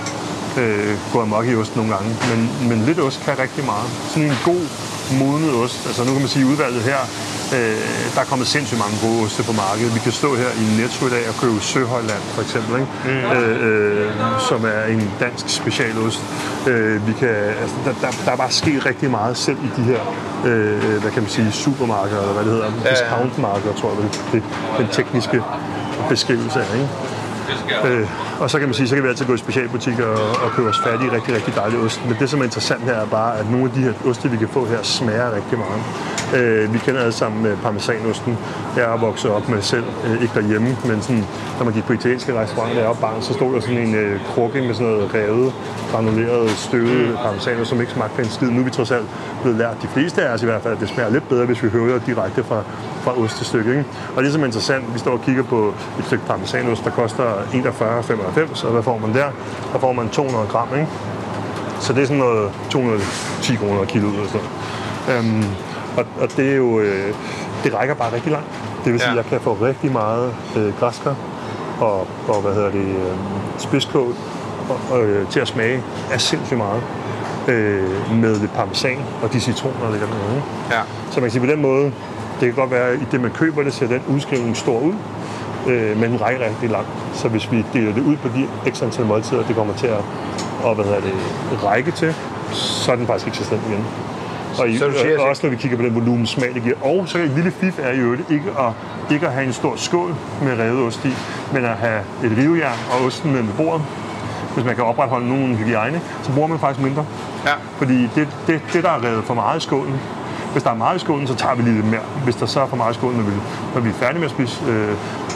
[0.59, 2.17] øh, gå amok i ost nogle gange.
[2.31, 3.88] Men, men lidt ost kan rigtig meget.
[4.11, 4.64] Sådan en god,
[5.21, 5.87] modnet ost.
[5.87, 7.01] Altså nu kan man sige, udvalget her,
[7.57, 9.95] øh, der er kommet sindssygt mange gode oste på markedet.
[9.95, 12.93] Vi kan stå her i Netto i dag og købe Søhøjland for eksempel, ikke?
[13.05, 13.31] Mm.
[13.37, 14.11] Øh, øh,
[14.49, 16.21] som er en dansk specialost.
[16.67, 17.29] Øh, vi kan,
[17.62, 20.01] altså, der, der, der er bare sket rigtig meget selv i de her,
[20.45, 24.43] øh, hvad kan man sige, supermarkeder, eller hvad det hedder, discountmarkeder, tror jeg, vel, det,
[24.79, 25.43] den tekniske
[26.09, 26.88] beskrivelse er, ikke?
[27.85, 28.09] Øh,
[28.40, 30.68] og så kan man sige, så kan vi altid gå i specialbutikker og, og købe
[30.68, 32.00] os færdige, rigtig, rigtig dejlig ost.
[32.09, 34.37] Men det, som er interessant her, er bare, at nogle af de her oste, vi
[34.37, 35.83] kan få her, smager rigtig meget.
[36.35, 38.38] Øh, vi kender alle sammen øh, parmesanosten.
[38.77, 41.25] Jeg er vokset op med selv, øh, ikke derhjemme, men sådan,
[41.59, 43.94] når man gik på italienske restauranter, da jeg var barn, så stod der sådan en
[43.94, 45.53] øh, krukke med sådan noget revet,
[45.90, 48.51] granuleret, støvet parmesanost, som ikke smagte en skid.
[48.51, 49.07] Nu er vi trods alt
[49.42, 51.62] blevet lært, de fleste af os i hvert fald, at det smager lidt bedre, hvis
[51.62, 52.62] vi hører direkte fra,
[53.03, 53.70] fra ostestykket.
[53.70, 53.85] Ikke?
[54.16, 58.66] Og det, er interessant, vi står og kigger på et stykke parmesanost, der koster 41,95,
[58.66, 59.27] og hvad får man der?
[59.73, 60.88] Der får man 200 gram, ikke?
[61.81, 64.40] Så det er sådan noget 210 kroner kilo eller sådan
[65.09, 65.18] noget.
[65.18, 65.44] Øhm,
[65.96, 67.14] og, og det er jo, øh,
[67.64, 68.46] det rækker bare rigtig langt.
[68.85, 69.20] Det vil sige, at Ja.
[69.22, 71.14] jeg kan få rigtig meget øh, græskar
[71.80, 73.16] og, og, hvad hedder det, øh,
[73.59, 74.14] spidskål
[74.90, 76.83] og, øh, til at smage af sindssygt meget.
[77.48, 80.42] øh, med lidt parmesan og de citroner, der ligger dernede.
[80.70, 80.80] Ja.
[81.11, 81.85] Så man kan sige på den måde,
[82.40, 84.94] det kan godt være, at i det man køber det, ser den udskrivning stor ud,
[85.66, 86.88] øh, men den rækker rigtig langt.
[87.14, 89.98] Så hvis vi deler det ud på de x antal måltider, det kommer til at
[90.64, 91.12] og, hvad hedder det,
[91.64, 92.14] række til,
[92.52, 93.85] så er den faktisk slem igen.
[94.59, 96.77] Og, i, Så du siger, også når vi kigger på den volumen smag, det giver.
[96.83, 98.73] Og så et lille fif er jo ikke at,
[99.12, 101.12] ikke at have en stor skål med revet ost i,
[101.53, 103.83] men at have et rivejern og osten med ved bordet.
[104.55, 107.07] Hvis man kan opretholde nogen hygiejne, så bruger man faktisk mindre.
[107.45, 107.53] Ja.
[107.77, 110.01] Fordi det, det, det, der er revet for meget i skålen,
[110.55, 112.01] hvis der er meget i skålen, så tager vi lige lidt mere.
[112.25, 113.33] Hvis der så er for meget i skålen, når vi,
[113.75, 114.88] når vi er færdige med at spise øh,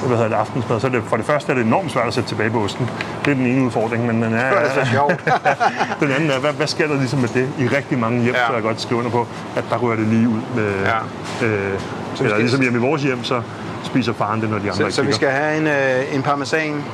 [0.06, 2.14] hvad hedder det, aftensmad, så er det for det første er det enormt svært at
[2.14, 2.90] sætte tilbage på osten.
[3.24, 5.24] Det er den ene udfordring, men den er, Det er så sjovt.
[6.00, 7.48] den anden er, hvad, hvad sker der ligesom med det?
[7.58, 8.40] I rigtig mange hjem, Ja.
[8.46, 9.26] så er jeg godt skrive under på,
[9.56, 10.72] at der rører det lige ud med...
[10.84, 11.46] Ja.
[11.46, 11.78] Øh, eller
[12.14, 13.42] skal- ligesom hjemme i vores hjem, så
[13.84, 16.22] spiser faren det, når de andre Så, ikke så vi skal have en, øh, en
[16.22, 16.84] parmesan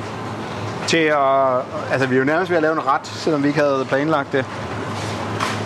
[0.87, 1.17] til at...
[1.91, 4.31] Altså, vi er jo nærmest ved at lave en ret, selvom vi ikke havde planlagt
[4.33, 4.45] det.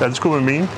[0.01, 0.69] Ja, det skulle man mene.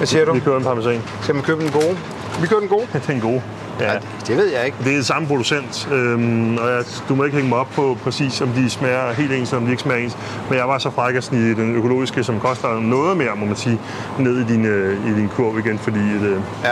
[0.00, 0.32] Hvad siger du?
[0.32, 1.02] Vi køber en parmesan.
[1.22, 1.98] Skal man købe den gode?
[2.40, 2.86] Vi køber den gode?
[2.92, 3.40] Det er en god.
[3.80, 3.92] Ja.
[3.92, 3.98] Ja.
[4.26, 4.76] Det ved jeg ikke.
[4.84, 7.96] Det er det samme producent, øhm, og jeg, du må ikke hænge mig op på
[8.04, 10.16] præcis, om de smager helt ens, eller om de ikke smager ens.
[10.48, 13.56] Men jeg var så fræk at snige den økologiske, som koster noget mere, må man
[13.56, 13.80] sige,
[14.18, 16.22] ned i din, øh, i din kurv igen, fordi øh,
[16.64, 16.68] Ja.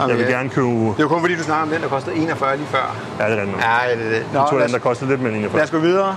[0.00, 0.36] Jamen, jeg vil ja.
[0.36, 0.68] gerne købe...
[0.68, 2.96] Det er jo kun fordi, du snakker om den, der kostede 41 lige før.
[3.20, 3.54] Ja, det er den.
[3.60, 4.26] Ja, det er det.
[4.32, 5.56] Nå, Jeg tror, den, der os, koster lidt mere end 41.
[5.58, 6.16] lad os gå videre.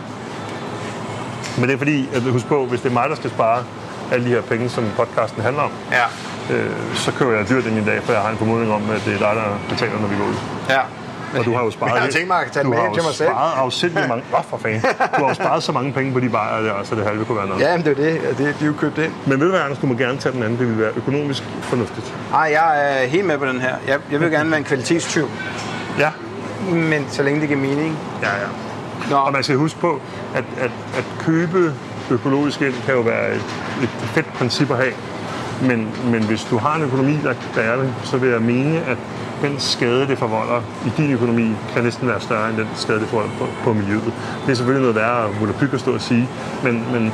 [1.57, 3.63] Men det er fordi, at husk på, hvis det er mig, der skal spare
[4.11, 6.55] alle de her penge, som podcasten handler om, Ja.
[6.55, 9.01] øh, så køber jeg dyrt ind i dag, for jeg har en formodning om, at
[9.05, 10.35] det er dig, der betaler, når vi går ud.
[10.69, 10.79] Ja.
[11.39, 11.93] Og du har jo sparet...
[11.93, 13.29] Jeg har tænkt mig at tage du med har hjem jo til mig selv.
[13.29, 14.23] sparet afsindig mange...
[14.37, 14.81] Åh, for fanden.
[15.17, 17.37] Du har jo sparet så mange penge på de bajer der, så det halve kunne
[17.37, 17.61] være noget.
[17.61, 18.37] Ja, men det er jo det.
[18.37, 19.11] Det, de er jo købt ind.
[19.25, 20.59] Men ved du hvad, Anders, du må gerne tage den anden.
[20.59, 22.13] Det vil være økonomisk fornuftigt.
[22.33, 23.75] Ej, jeg er helt med på den her.
[23.87, 25.29] Jeg, jeg vil gerne være en kvalitetstyv,
[25.99, 26.09] Ja.
[26.71, 27.97] men så længe det giver mening.
[28.21, 28.47] Ja, ja.
[29.09, 30.01] Nå, Og man skal huske på,
[30.35, 31.73] at, at, at købe
[32.11, 33.45] økologisk ind kan jo være et,
[33.83, 34.93] et fedt princip at have.
[35.61, 38.79] Men, men hvis du har en økonomi, der, der er det, så vil jeg mene,
[38.85, 38.97] at
[39.41, 43.07] den skade, det forvolder i din økonomi, kan næsten være større end den skade, det
[43.07, 44.13] forvolder på, på miljøet.
[44.45, 46.29] Det er selvfølgelig noget værre at Volapyk at stå og sige,
[46.63, 47.13] men, men,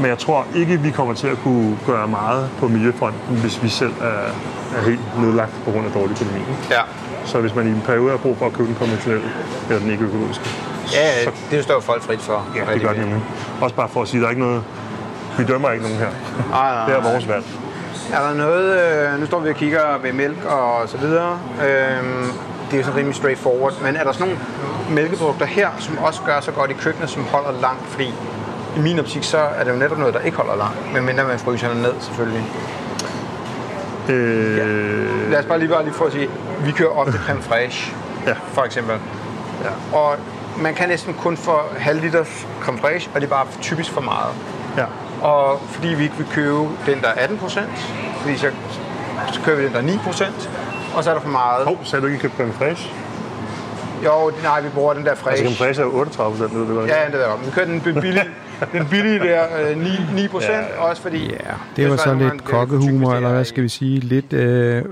[0.00, 3.68] men jeg tror ikke, vi kommer til at kunne gøre meget på miljøfronten, hvis vi
[3.68, 4.30] selv er,
[4.78, 6.44] er helt nedlagt på grund af dårlig økonomi.
[6.70, 6.80] ja.
[7.24, 9.24] Så hvis man i en periode har brug for at købe den konventionelle,
[9.68, 10.44] eller den ikke økologiske,
[10.92, 12.46] Ja, så det står folk frit for.
[12.56, 13.22] Ja, det gør det nemlig.
[13.60, 14.62] Også bare for at sige, at der er ikke noget...
[15.38, 16.06] Vi dømmer ikke nogen her.
[16.50, 17.44] Nej, nej, Det er vores valg.
[18.12, 18.80] Er der noget,
[19.14, 21.38] øh, nu står vi og kigger ved mælk og så videre.
[21.68, 22.30] Øhm,
[22.66, 23.72] det er jo sådan rimelig straightforward.
[23.82, 24.42] Men er der sådan nogle
[24.90, 27.86] mælkeprodukter her, som også gør så godt i køkkenet, som holder langt?
[27.88, 28.14] Fordi
[28.76, 30.92] i min optik, så er det jo netop noget, der ikke holder langt.
[30.94, 32.44] Men mindre man fryser den ned, selvfølgelig.
[34.08, 36.28] Øh, Lad os bare lige, bare lige få at sige,
[36.64, 37.94] vi kører ofte creme fraiche,
[38.26, 38.34] Ja.
[38.52, 38.96] for eksempel.
[39.64, 39.96] Ja.
[39.98, 40.16] Og
[40.62, 42.24] man kan næsten kun få halv liter
[42.60, 44.34] creme fraiche, og det er bare typisk for meget.
[44.76, 44.84] ja.
[45.22, 47.70] Og fordi vi ikke vil købe den, der er 18 procent,
[48.22, 48.50] fordi så,
[49.32, 50.50] så køber vi den, der er 9 procent,
[50.96, 51.64] og så er der for meget.
[51.66, 52.90] Hov, sagde du ikke købt creme fraiche?
[54.04, 55.82] Jo, nej, vi bruger den der Altså creme fraiche.
[55.82, 56.90] er 38 procent, ved du godt.
[56.90, 57.46] Ja, det godt.
[57.46, 58.24] Vi kører den billige,
[58.72, 60.80] den billige der øh, 9, 9 procent, Ja, ja.
[60.80, 61.26] også fordi...
[61.30, 61.36] Ja,
[61.76, 64.00] Det var så lidt kokkehumor, eller hvad skal vi sige?
[64.00, 64.84] Lidt øh,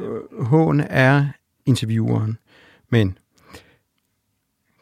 [0.45, 1.25] hån er
[1.67, 2.39] intervieweren.
[2.91, 3.19] Men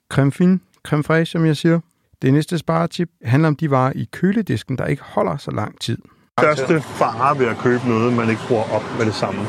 [0.08, 1.80] creme fin, creme fraiche, som jeg siger.
[2.22, 5.98] Det næste sparetip handler om de varer i køledisken, der ikke holder så lang tid.
[6.40, 9.40] største fare ved at købe noget, man ikke bruger op med det samme,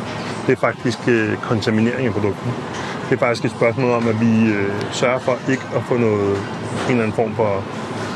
[0.48, 2.52] det er faktisk øh, kontaminering af produkten.
[3.10, 6.38] Det er faktisk et spørgsmål om, at vi øh, sørger for ikke at få noget,
[6.38, 7.64] en eller anden form for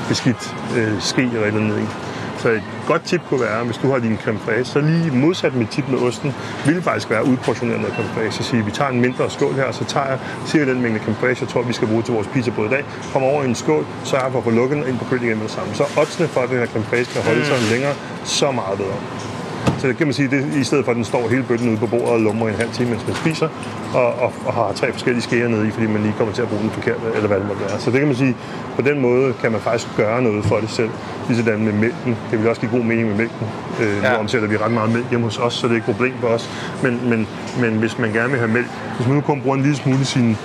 [0.08, 2.07] beskidt øh, ske eller et eller andet i.
[2.38, 5.56] Så et godt tip kunne være, hvis du har din creme fraiche, så lige modsat
[5.56, 8.44] mit tip med osten, ville faktisk være at udportionere noget creme fraiche.
[8.44, 11.16] Så sige, vi tager en mindre skål her, så tager jeg cirka den mængde creme
[11.16, 12.86] fraiche, jeg tror, vi skal bruge til vores pizzabrød i dag.
[13.14, 15.44] Kommer over i en skål, så jeg for at få lukket ind på igen med
[15.44, 15.74] det samme.
[15.74, 19.37] Så oddsene for, at den her creme fraiche kan holde sig længere, så meget bedre.
[19.80, 21.78] Så det kan man sige, det, i stedet for at den står hele bøtten ude
[21.78, 23.50] på bordet og lummer i en halv time, mens man spiser,
[23.94, 26.48] og, og, og har tre forskellige skeer nede i, fordi man lige kommer til at
[26.48, 27.80] bruge den forkert, eller hvad det måtte være.
[27.80, 28.36] Så det kan man sige,
[28.76, 30.90] på den måde kan man faktisk gøre noget for det selv.
[31.28, 32.18] Ligesådan med mælken.
[32.32, 33.48] Det vil også give god mening med mælken.
[33.82, 34.14] Øh, ja.
[34.14, 36.14] Nu omsætter vi ret meget mælk hjemme hos os, så det er ikke et problem
[36.22, 36.50] for os.
[36.84, 37.28] Men, men,
[37.60, 40.02] men hvis man gerne vil have mælk, hvis man nu kun bruger en lille smule
[40.02, 40.38] i sin,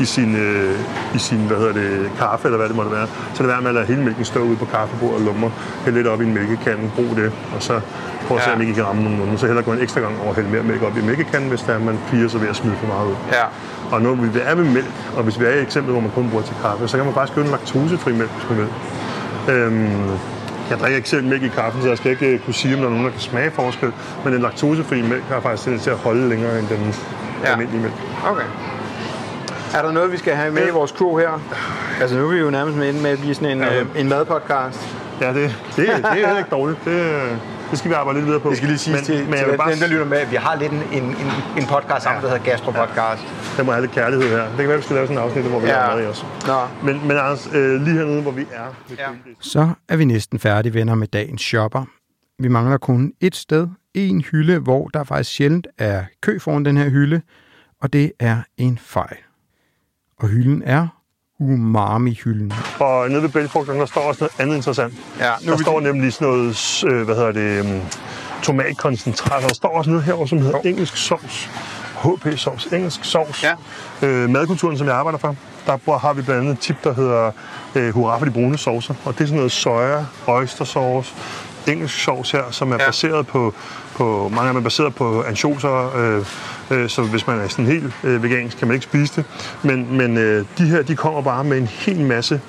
[0.00, 0.78] i sin, øh,
[1.14, 3.60] i sin hvad hedder det, kaffe, eller hvad det måtte være, så er det værd
[3.60, 5.50] med at lade hele mælken stå ude på kaffebordet og lummer.
[5.84, 7.80] Hæld lidt op i en mælkekande, brug det, og så
[8.28, 8.56] prøv at se, Ja.
[8.56, 9.38] om I kan ramme nogen.
[9.38, 11.60] Så hellere gå en ekstra gang over og hælde mere mælk op i mælkekanden, hvis
[11.60, 13.14] der er, man piger sig ved at smide for meget ud.
[13.32, 13.44] Ja.
[13.92, 16.10] Og når vi er ved mælk, og hvis vi er i et eksempel, hvor man
[16.14, 18.68] kun bruger til kaffe, så kan man faktisk købe en laktosefri mælk, hvis man vil.
[19.54, 20.10] Øhm,
[20.70, 22.80] jeg drikker ikke selv mælk i kaffen, så jeg skal ikke øh, kunne sige, om
[22.80, 23.92] der er nogen, der kan smage forskel.
[24.24, 26.78] Men en laktosefri mælk har faktisk tendens til at holde længere end den
[27.42, 27.46] Ja.
[27.48, 27.52] ja.
[27.52, 27.94] almindelige mælk.
[28.30, 28.44] Okay.
[29.74, 31.40] Er der noget, vi skal have med i vores crew her?
[32.00, 33.80] Altså nu er vi jo nærmest med med at blive sådan en, Ja.
[33.80, 34.96] øh, en madpodcast.
[35.20, 36.84] Ja, det, det, det er heller ikke dårligt.
[36.84, 37.22] Det,
[37.70, 38.48] det skal vi arbejde lidt videre på.
[38.48, 40.18] Det skal lige sige men, til, men til jeg vil bare, dem, der lytter med,
[40.18, 41.04] at vi har lidt en, en,
[41.58, 43.22] en, podcast sammen, der hedder Gastro-podcast.
[43.56, 44.44] Der må have lidt kærlighed her.
[44.48, 45.72] Det kan være, vi skal lave sådan en afsnit, hvor vi Ja.
[45.72, 46.26] laver mad i os.
[46.46, 46.60] Nå.
[46.82, 49.02] Men, men Anders, øh, lige hernede, hvor vi er Ja.
[49.02, 49.08] ja.
[49.40, 51.84] Så er vi næsten færdige venner med dagens shopper.
[52.42, 56.76] Vi mangler kun et sted, en hylde, hvor der faktisk sjældent er kø foran den
[56.76, 57.20] her hylde,
[57.82, 59.16] og det er en fejl.
[60.18, 60.88] Og hylden er
[61.40, 62.52] umami-hylden.
[62.80, 64.94] Og nede ved bælgfrugterne, der står også noget andet interessant.
[65.20, 67.80] Ja, nu der er vi- står nemlig sådan noget, øh, hvad hedder det, um,
[68.42, 69.42] tomatkoncentrat.
[69.42, 71.50] Der står også noget herovre, som hedder engelsk sovs.
[72.02, 73.44] HP sovs, engelsk sovs.
[73.44, 73.52] Ja.
[74.02, 77.30] Øh, madkulturen, som jeg arbejder for, der har vi blandt andet et tip, der hedder
[77.74, 78.94] øh, hurra for de brune saucer.
[79.04, 81.14] Og det er sådan noget soja, oyster sauce,
[81.66, 82.86] engelsk sovs her, som er ja.
[82.86, 83.54] baseret på,
[83.98, 86.24] på, mange af dem er baseret på ansjoser, øh,
[86.78, 89.24] øh, så hvis man er sådan helt øh, vegansk, kan man ikke spise det.
[89.62, 92.40] Men, men øh, de her, de kommer bare med en hel masse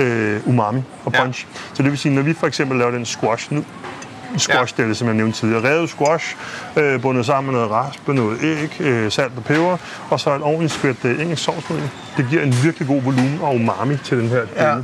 [0.00, 1.22] øh, umami og Ja.
[1.24, 1.46] punch.
[1.74, 3.64] Så det vil sige, når vi for eksempel laver den squash nu,
[4.38, 4.86] squash, ja.
[4.86, 5.64] det, som jeg nævnte tidligere.
[5.64, 6.36] Revet squash,
[6.76, 9.76] øh, bundet sammen med noget raspe, noget æg, øh, salt og peber,
[10.10, 11.90] og så et ordentligt skvæt øh, engelsk sovs på det.
[12.16, 14.74] Det giver en virkelig god volumen og umami til den her Ja.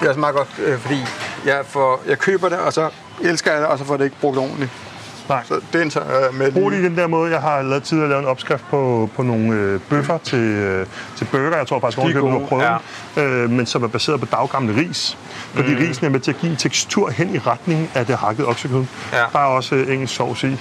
[0.00, 1.00] Det er også meget godt, øh, fordi
[1.46, 2.90] jeg, får, jeg køber det, og så
[3.22, 4.70] elsker jeg det, og så får det ikke brugt ordentligt.
[5.28, 5.42] Nej.
[5.44, 7.32] Så det er øh, med Brug det i den der måde.
[7.32, 10.86] Jeg har lavet tidligere lavet en opskrift på, på nogle øh, bøffer til, øh,
[11.16, 11.56] til burger.
[11.56, 12.78] Jeg tror faktisk, at du har prøvet
[13.16, 13.22] ja.
[13.22, 15.18] øh, men som er baseret på daggamle ris.
[15.54, 15.80] Fordi mm.
[15.80, 18.84] risen er med til at give en tekstur hen i retning af det hakket oksekød.
[19.12, 19.24] Ja.
[19.32, 20.60] Der er også øh, engelsk sovs i.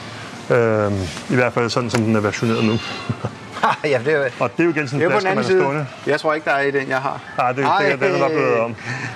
[0.49, 0.91] Øh,
[1.29, 2.73] I hvert fald sådan, som den er versioneret nu.
[3.93, 5.87] ja, det er, Og det er jo igen sådan det en er flaske, man stående.
[6.07, 7.21] Jeg tror ikke, der er i den, jeg har.
[7.37, 7.89] Nej, det, Ej.
[7.89, 8.75] det, den er der blevet om.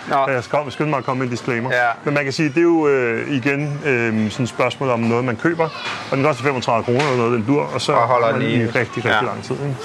[0.09, 0.27] Nå.
[0.27, 1.69] Jeg skal skynde mig at komme med en disclaimer.
[1.75, 1.87] Ja.
[2.03, 5.25] Men man kan sige, det er jo øh, igen øh, sådan et spørgsmål om noget,
[5.25, 5.69] man køber.
[6.11, 8.65] Og den koster 35 kroner eller noget, den dur, og så Og holder den i
[8.65, 9.21] rigtig, rigtig ja.
[9.21, 9.55] lang tid.
[9.55, 9.75] Ikke?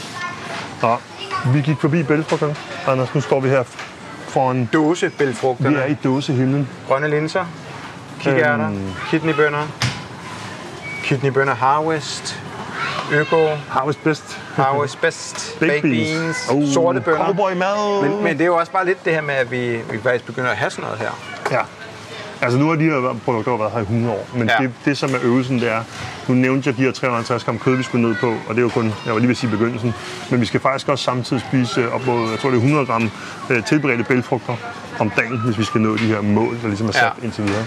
[0.82, 0.96] Nå,
[1.52, 2.56] vi gik forbi bælgfrugterne.
[2.86, 3.62] Anders, nu står vi her
[4.28, 4.68] foran...
[4.72, 6.68] Dåse Vi er i dåsehimlen.
[6.88, 7.44] Grønne linser,
[8.20, 8.92] kikærter, Øhm.
[9.10, 9.66] kidneybønner,
[11.04, 12.42] kidneybønner harvest,
[13.12, 14.38] øko, Harvest best.
[14.56, 17.24] harvest best, baked beans, Oh, sorte bønner.
[17.26, 18.02] Cowboy mad.
[18.08, 20.26] Men, men det er jo også bare lidt det her med, at vi, vi faktisk
[20.26, 21.10] begynder at have sådan noget her.
[21.50, 21.60] Ja.
[22.42, 24.54] Altså nu har de her produkter været her i 100 år, men Ja.
[24.64, 25.82] det, det som er øvelsen, det er,
[26.28, 28.62] nu nævnte jeg de her 350 gram kød, vi skulle ned på, og det er
[28.62, 29.94] jo kun, jeg var lige ved at sige begyndelsen,
[30.30, 32.86] men vi skal faktisk også samtidig spise øh, op mod, jeg tror det er 100
[32.86, 33.10] gram
[33.50, 34.56] øh, tilberedte bælgfrugter
[34.98, 37.24] om dagen, hvis vi skal nå de her mål, der ligesom er sat Ja.
[37.24, 37.64] indtil videre.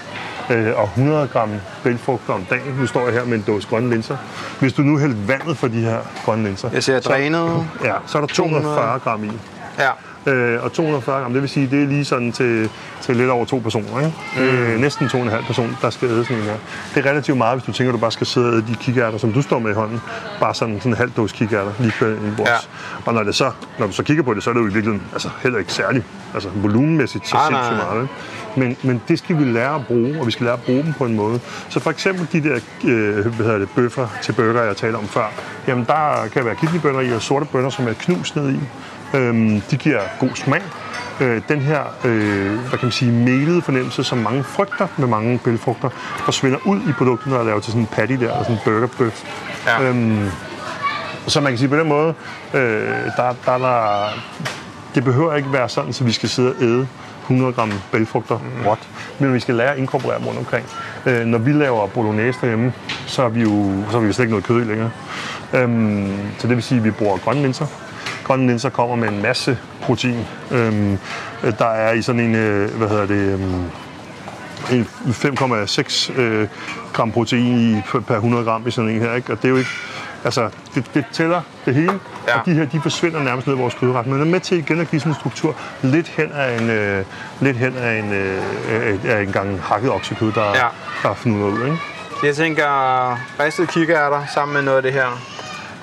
[0.50, 1.50] Øh, og 100 gram
[1.84, 2.74] bælgfrugter om dagen.
[2.80, 4.18] Nu står jeg her med en dåse grønne linser.
[4.60, 7.66] Hvis du nu hældte vandet for de her grønne linser, Jeg ser så, drænet.
[7.84, 9.32] ja, så er der 240 gram i.
[9.80, 9.90] Ja.
[10.26, 12.70] Øh, og 240 gram, det vil sige, det er lige sådan til,
[13.02, 14.00] til lidt over to personer.
[14.00, 14.14] Ikke?
[14.38, 14.42] Mm.
[14.42, 16.56] Øh, næsten to og en halv person, der skal æde sådan en her.
[16.96, 18.76] Det er relativt meget, hvis du tænker, at du bare skal sidde og æde de
[18.76, 20.02] kikærter, som du står med i hånden.
[20.40, 22.50] Bare sådan, sådan en halv dåse kikærter, lige kørt ind i bords.
[22.50, 22.56] Ja.
[23.06, 24.74] Og når, det så, når du så kigger på det, så er det jo i
[24.74, 26.06] virkeligheden altså, heller ikke særligt.
[26.34, 28.02] Altså volumenmæssigt så Ah, sindssygt meget.
[28.02, 28.14] Ikke?
[28.56, 30.94] Men, men det skal vi lære at bruge, og vi skal lære at bruge dem
[30.94, 31.40] på en måde.
[31.70, 35.08] Så for eksempel de der øh, hvad hedder det, bøffer til burger, jeg talte om
[35.08, 35.32] før,
[35.68, 38.60] jamen der kan være kidneybønner i, og sorte bønner, som er knust ned i.
[39.14, 40.62] Øhm, de giver god smag.
[41.22, 45.40] Øh, den her, øh, hvad kan man sige, melede fornemmelse, som mange frygter med mange
[45.44, 45.90] bælgfrugter,
[46.26, 48.62] forsvinder ud i produktet, når jeg laver til sådan en patty der, eller sådan en
[48.66, 49.24] burgerbøf.
[49.68, 49.84] Ja.
[49.84, 50.30] Øhm,
[51.28, 52.14] så man kan sige på den måde,
[52.54, 52.60] øh,
[53.18, 54.08] der, der, er der,
[54.96, 56.88] det behøver ikke være sådan, så vi skal sidde og æde
[57.22, 58.66] 100 gram bælgfrugter Mm.
[58.68, 58.80] råt,
[59.20, 60.66] men vi skal lære at inkorporere dem rundt omkring.
[61.06, 62.74] Øh, når vi laver bolognese derhjemme,
[63.08, 64.92] så er vi jo så er vi slet ikke noget kød i længere.
[65.54, 67.66] Øhm, så det vil sige, at vi bruger grønne linser.
[68.30, 70.26] Grønne linser kommer med en masse protein.
[70.52, 70.98] Øhm,
[71.44, 73.64] øh, der er i sådan en, øh, hvad hedder det, øhm,
[74.72, 76.48] en 5,6 øh,
[76.94, 79.32] gram protein i per 100 gram i sådan en her, ikke?
[79.34, 79.70] Og det er jo ikke,
[80.24, 82.40] altså, det, det tæller det hele, Ja.
[82.40, 84.80] og de her, de forsvinder nærmest ned i vores kødret, men er med til igen
[84.80, 87.06] at give sådan en struktur lidt hen af en, øh,
[87.42, 88.42] lidt hen af en, øh,
[89.06, 90.66] af- en gang hakket oksekød, der, Ja.
[91.04, 91.78] der er fnudret ud, ikke?
[92.24, 93.12] Jeg tænker,
[93.44, 95.22] ristede kikærter sammen med noget af det her.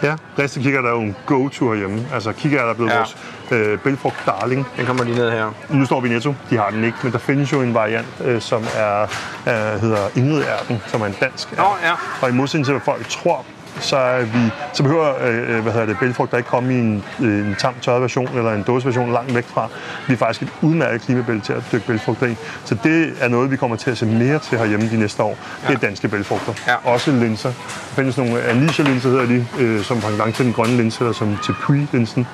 [0.03, 2.07] Ja, Riste kikærter er jo en go-to herhjemme.
[2.15, 2.97] Altså kikærter er blevet Ja.
[2.99, 3.17] vores
[3.51, 4.67] øh, bælfrugt darling.
[4.77, 5.53] Den kommer lige ned her.
[5.71, 8.07] Nu står vi i Netto, de har den ikke, men der findes jo en variant,
[8.25, 9.03] øh, som er,
[9.47, 11.93] øh, hedder Ingrid-ærten, som er en dansk Nå, ja.
[12.23, 13.45] Og i modsætning til, hvad folk tror,
[13.81, 17.05] så, er vi, så behøver øh, hvad hedder det, bælfrugt der ikke komme i en,
[17.21, 19.69] øh, en tam tørret version eller en dåseversion langt væk fra.
[20.09, 22.37] Vi er faktisk et udmærket klimabælte til at dykke bælfrugter i.
[22.65, 25.39] Så det er noget, vi kommer til at se mere til herhjemme de næste år.
[25.69, 26.53] Det er danske bælfrugter.
[26.67, 26.93] Ja.
[26.93, 27.49] Også linser.
[27.49, 31.39] Der findes nogle Alicia-linser, hedder de, øh, som pendant til den grønne linse, eller som
[31.45, 32.27] til Puy-linsen,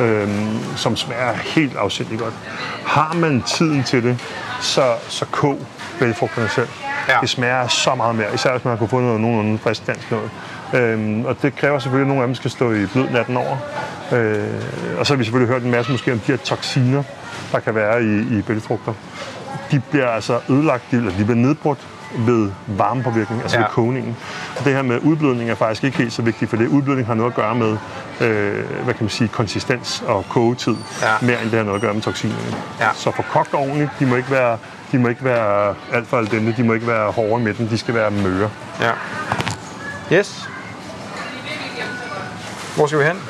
[0.00, 0.28] øh,
[0.76, 2.34] som smager helt afsindigt godt.
[2.86, 4.18] Har man tiden til det,
[4.60, 5.58] så, så kog
[5.98, 6.68] bælfrugterne selv.
[7.08, 7.18] Ja.
[7.20, 10.10] Det smager så meget mere, især hvis man har kunne få noget nogenlunde frisk dansk
[10.10, 10.30] noget.
[10.74, 13.56] Øhm, og det kræver selvfølgelig, at nogle af dem skal stå i blød natten over.
[14.12, 14.44] Øh,
[14.98, 17.02] og så har vi selvfølgelig hørt en masse måske om de her toksiner,
[17.52, 18.92] der kan være i, i bælgefrugter.
[19.70, 21.78] De bliver altså ødelagt, de, eller de bliver nedbrudt
[22.18, 23.62] ved varmepåvirkning, altså Ja.
[23.62, 24.16] ved kogningen.
[24.58, 27.14] Og det her med udblødning er faktisk ikke helt så vigtigt, for det udblødning har
[27.14, 27.76] noget at gøre med,
[28.20, 31.08] øh, hvad kan man sige, konsistens og kogetid, Ja.
[31.22, 32.40] mere end det har noget at gøre med toksinerne.
[32.80, 32.88] Ja.
[32.94, 34.58] Så for kogt ordentligt, de må ikke være,
[34.92, 37.68] de må ikke være alt for al dente, de må ikke være hårde med den,
[37.70, 38.50] de skal være møre.
[38.80, 38.90] Ja.
[40.16, 40.48] Yes.
[42.76, 43.22] Hvor skal vi hen?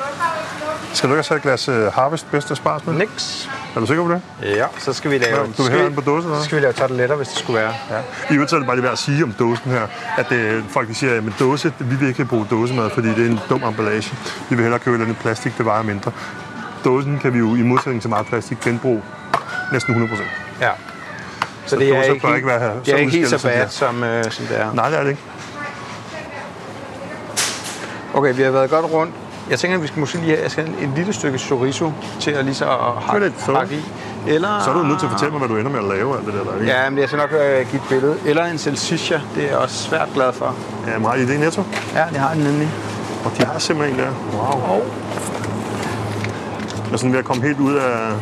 [0.93, 2.93] Skal du ikke have et glas uh, Harvest bedste spars med?
[2.93, 3.45] Nix.
[3.75, 4.21] Er du sikker på det?
[4.43, 5.53] Ja, så skal vi lave...
[5.57, 7.73] Du vil den på dåsen, eller Så skal vi lave tarteletter, hvis det skulle være.
[7.91, 7.97] Ja.
[8.29, 9.87] I øvrigt så er det bare lige værd at sige om dåsen her,
[10.17, 13.29] at øh, folk de siger, at dåse, vi vil ikke bruge dåsemad, fordi det er
[13.29, 14.13] en dum emballage.
[14.49, 16.11] Vi vil hellere købe et eller andet plastik, det vejer mindre.
[16.85, 19.01] Dåsen kan vi jo i modsætning til meget plastik genbruge
[19.71, 20.29] næsten 100 procent.
[20.61, 20.69] Ja.
[21.65, 23.69] Så, det er ikke, ikke være her- det er så ikke helt så det bad,
[23.69, 24.73] som, øh, som det er.
[24.73, 25.21] Nej, det er det ikke.
[28.13, 29.13] Okay, vi har været godt rundt.
[29.49, 32.45] Jeg tænker, at vi skal måske lige have jeg et lille stykke chorizo til at
[32.45, 32.65] lige så
[33.01, 33.53] hakke, lidt så.
[33.53, 33.83] hakke i.
[34.27, 34.61] Eller...
[34.63, 36.25] Så er du nødt til at fortælle mig, hvad du ender med at lave alt
[36.25, 36.51] det der.
[36.51, 36.71] er ikke?
[36.73, 38.17] Ja, men jeg skal nok øh, give et billede.
[38.25, 40.55] Eller en salsiccia, det er jeg også svært glad for.
[40.87, 41.63] ja meget i det netto.
[41.95, 42.69] Ja, det har den nemlig.
[43.25, 44.11] Og de har simpelthen en der.
[44.33, 44.81] Wow.
[46.85, 48.13] Jeg er sådan ved at komme helt ud af...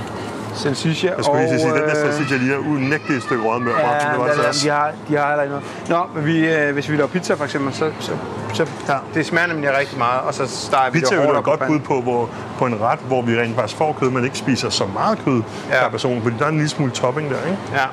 [0.55, 3.23] Salsiccia Jeg skulle lige til at sige, den der øh, salsiccia lige er unægteligt et
[3.23, 3.71] stykke røget mør.
[3.71, 5.89] Ja, det var ja, altså de, har, de har heller ikke noget.
[5.89, 8.11] Nå, men vi, øh, hvis vi laver pizza for eksempel, så, så,
[8.53, 8.97] så Ja.
[9.13, 11.49] det smager nemlig rigtig meget, og så steger vi Pizza det er jo hårdt på
[11.51, 14.37] godt bud på, hvor, på en ret, hvor vi rent faktisk får kød, men ikke
[14.37, 15.83] spiser så meget kød Ja.
[15.83, 17.57] per person, fordi der er en lille smule topping der, ikke?
[17.73, 17.85] Ja.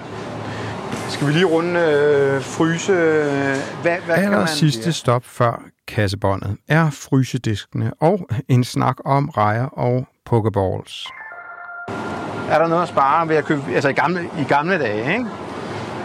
[1.08, 2.92] Skal vi lige runde øh, fryse?
[2.92, 3.26] øh,
[3.82, 4.48] Hvad, hvad kan Aller man...
[4.48, 11.06] sidste stop før kassebåndet er frysediskene og en snak om rejer og pokeballs.
[12.52, 13.62] Er der noget at spare ved at købe...
[13.74, 15.26] Altså i gamle, i gamle dage, ikke?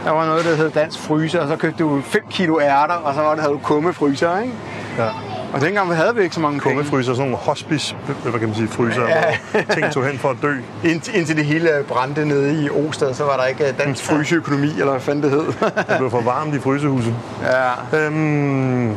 [0.06, 3.14] Der var noget, der hed dansk fryser, og så købte du 5 kilo ærter, og
[3.14, 4.54] så var det, havde du kummefryser, ikke?
[4.98, 5.08] Ja.
[5.54, 6.76] Og dengang havde vi ikke så mange penge.
[6.76, 9.38] Kummefryser, sådan nogle hospice, hvad kan man sige, fryser, ja.
[9.52, 10.54] hvor ting tog hen for at dø.
[10.84, 14.68] Indtil, indtil det hele brændte nede i Osted, så var der ikke øh, dansk fryseøkonomi,
[14.70, 15.46] eller hvad fanden det hed.
[15.90, 17.14] Det blev for varmt i frysehuse.
[17.44, 17.98] ja.
[17.98, 18.96] Øhm,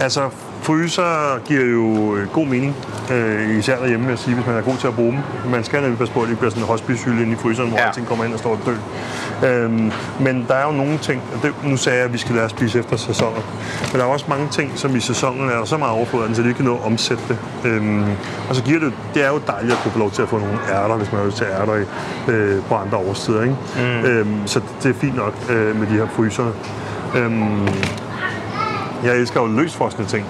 [0.00, 0.30] altså,
[0.62, 2.76] fryser giver jo øh, god mening,
[3.12, 5.50] øh, især derhjemme, vil jeg sige, hvis man er god til at bruge dem.
[5.50, 7.68] Man skal nemlig passe på, at det ikke bliver sådan en hospicehylde inde i fryseren,
[7.68, 7.86] hvor Ja.
[7.86, 8.74] alting kommer ind og står og dø.
[9.48, 12.34] Øhm, men der er jo nogle ting, og det, nu sagde jeg, at vi skal
[12.34, 13.40] lære at spise efter sæsoner,
[13.92, 16.48] men der er også mange ting, som i sæsonen er så meget overflødet, så de
[16.48, 17.38] ikke kan nå at omsætte det.
[17.64, 18.04] Øhm,
[18.48, 20.38] og så giver det, det er jo dejligt at kunne få lov til at få
[20.38, 21.84] nogle ærter, hvis man har lyst til ærter i,
[22.30, 23.42] øh, på andre årstider.
[23.42, 23.56] Ikke?
[23.76, 24.04] Mm.
[24.04, 26.46] Øhm, så det er fint nok øh, med de her fryser.
[27.16, 27.68] Øhm,
[29.04, 30.26] jeg elsker jo løsfrosne ting.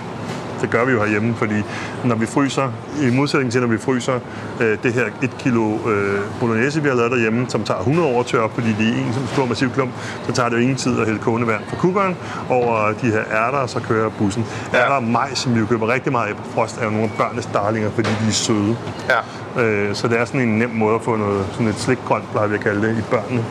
[0.60, 1.62] Det gør vi jo herhjemme, fordi
[2.04, 4.20] når vi fryser, i modsætning til når vi fryser
[4.60, 8.20] øh, det her 1 kilo øh, bolognese, vi har lavet derhjemme, som tager 100 år
[8.20, 9.90] at tørre, fordi det er en som stor massiv klump,
[10.26, 12.16] så tager det jo ingen tid at hælde kogende vand fra kukkeren
[12.50, 14.46] over de her ærter, og så kører bussen.
[14.72, 14.78] Ja.
[14.78, 17.04] Ærter og majs, som vi jo køber rigtig meget af på frost, er jo nogle
[17.04, 18.76] af børnenes darlinger, fordi de er søde.
[19.08, 19.62] ja.
[19.62, 22.48] Øh, så det er sådan en nem måde at få noget, sådan et slikgrønt, plejer
[22.48, 23.44] vi at kalde det, i børnene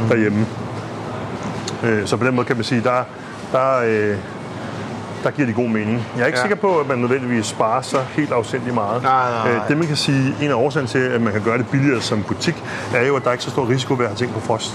[0.00, 0.08] mm.
[0.08, 0.46] derhjemme.
[1.84, 3.02] Øh, så på den måde kan man sige, der,
[3.52, 4.16] der, øh,
[5.24, 6.06] der giver de god mening.
[6.16, 6.42] Jeg er ikke Ja.
[6.44, 9.02] sikker på, at man nødvendigvis sparer så helt afsindigt meget.
[9.02, 9.56] Nej, nej, nej.
[9.62, 12.00] Øh, det man kan sige, en af årsagen til, at man kan gøre det billigere
[12.00, 12.64] som butik,
[12.94, 14.72] er jo, at der er ikke så stor risiko ved at have ting på frost.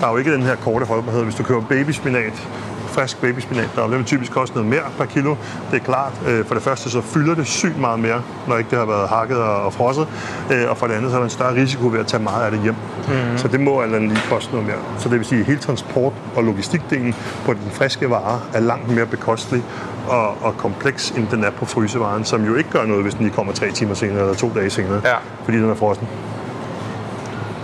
[0.00, 1.22] Der er jo ikke den her korte holdbarhed.
[1.24, 2.48] Hvis du køber babyspinat,
[2.94, 5.34] frisk babyspinat, der vil typisk koste noget mere per kilo.
[5.70, 6.12] Det er klart.
[6.28, 9.08] Øh, For det første så fylder det sygt meget mere, når ikke det har været
[9.08, 10.08] hakket og og frosset.
[10.52, 12.44] Øh, Og for det andet så er der en større risiko ved at tage meget
[12.44, 12.74] af det hjem.
[13.08, 13.38] Mm.
[13.38, 14.76] Så det må alt andet lige koste noget mere.
[14.98, 17.14] Så det vil sige, at hele transport- og logistikdelen
[17.46, 19.62] på den friske vare er langt mere bekostelig
[20.08, 23.22] og, og kompleks, end den er på frysevaren, som jo ikke gør noget, hvis den
[23.24, 25.14] lige kommer tre timer senere eller to dage senere, Ja.
[25.44, 26.08] fordi den er frossen.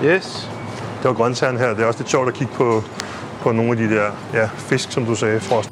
[0.04, 0.50] Yes.
[1.02, 1.68] Det var grøntsagerne her.
[1.74, 2.82] Det er også lidt sjovt at kigge på,
[3.40, 5.70] på nogle af de der ja, fisk, som du sagde, frost.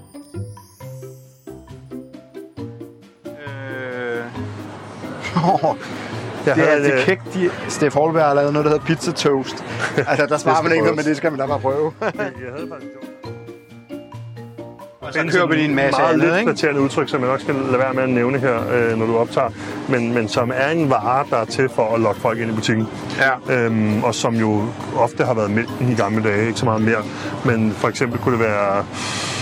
[3.25, 4.25] Øh...
[6.47, 8.85] Jeg Det er havde, det øh, kægt, de, Steff Holberg har lavet noget, der hedder
[8.85, 9.65] pizza toast.
[9.97, 11.93] altså, der sparer man ikke noget, men det skal man da bare prøve.
[12.01, 12.11] jeg
[12.57, 12.93] havde faktisk
[15.13, 16.81] Så kører vi en masse meget andet, lidt ikke?
[16.81, 19.49] udtryk, som jeg nok skal lade være med at nævne her, øh, når du optager,
[19.89, 22.55] men, men som er en vare, der er til for at lokke folk ind i
[22.55, 22.89] butikken.
[23.49, 23.55] Ja.
[23.55, 24.63] Øhm, og som jo
[24.97, 27.03] ofte har været mælken i gamle dage, ikke så meget mere.
[27.45, 28.85] Men for eksempel kunne det være,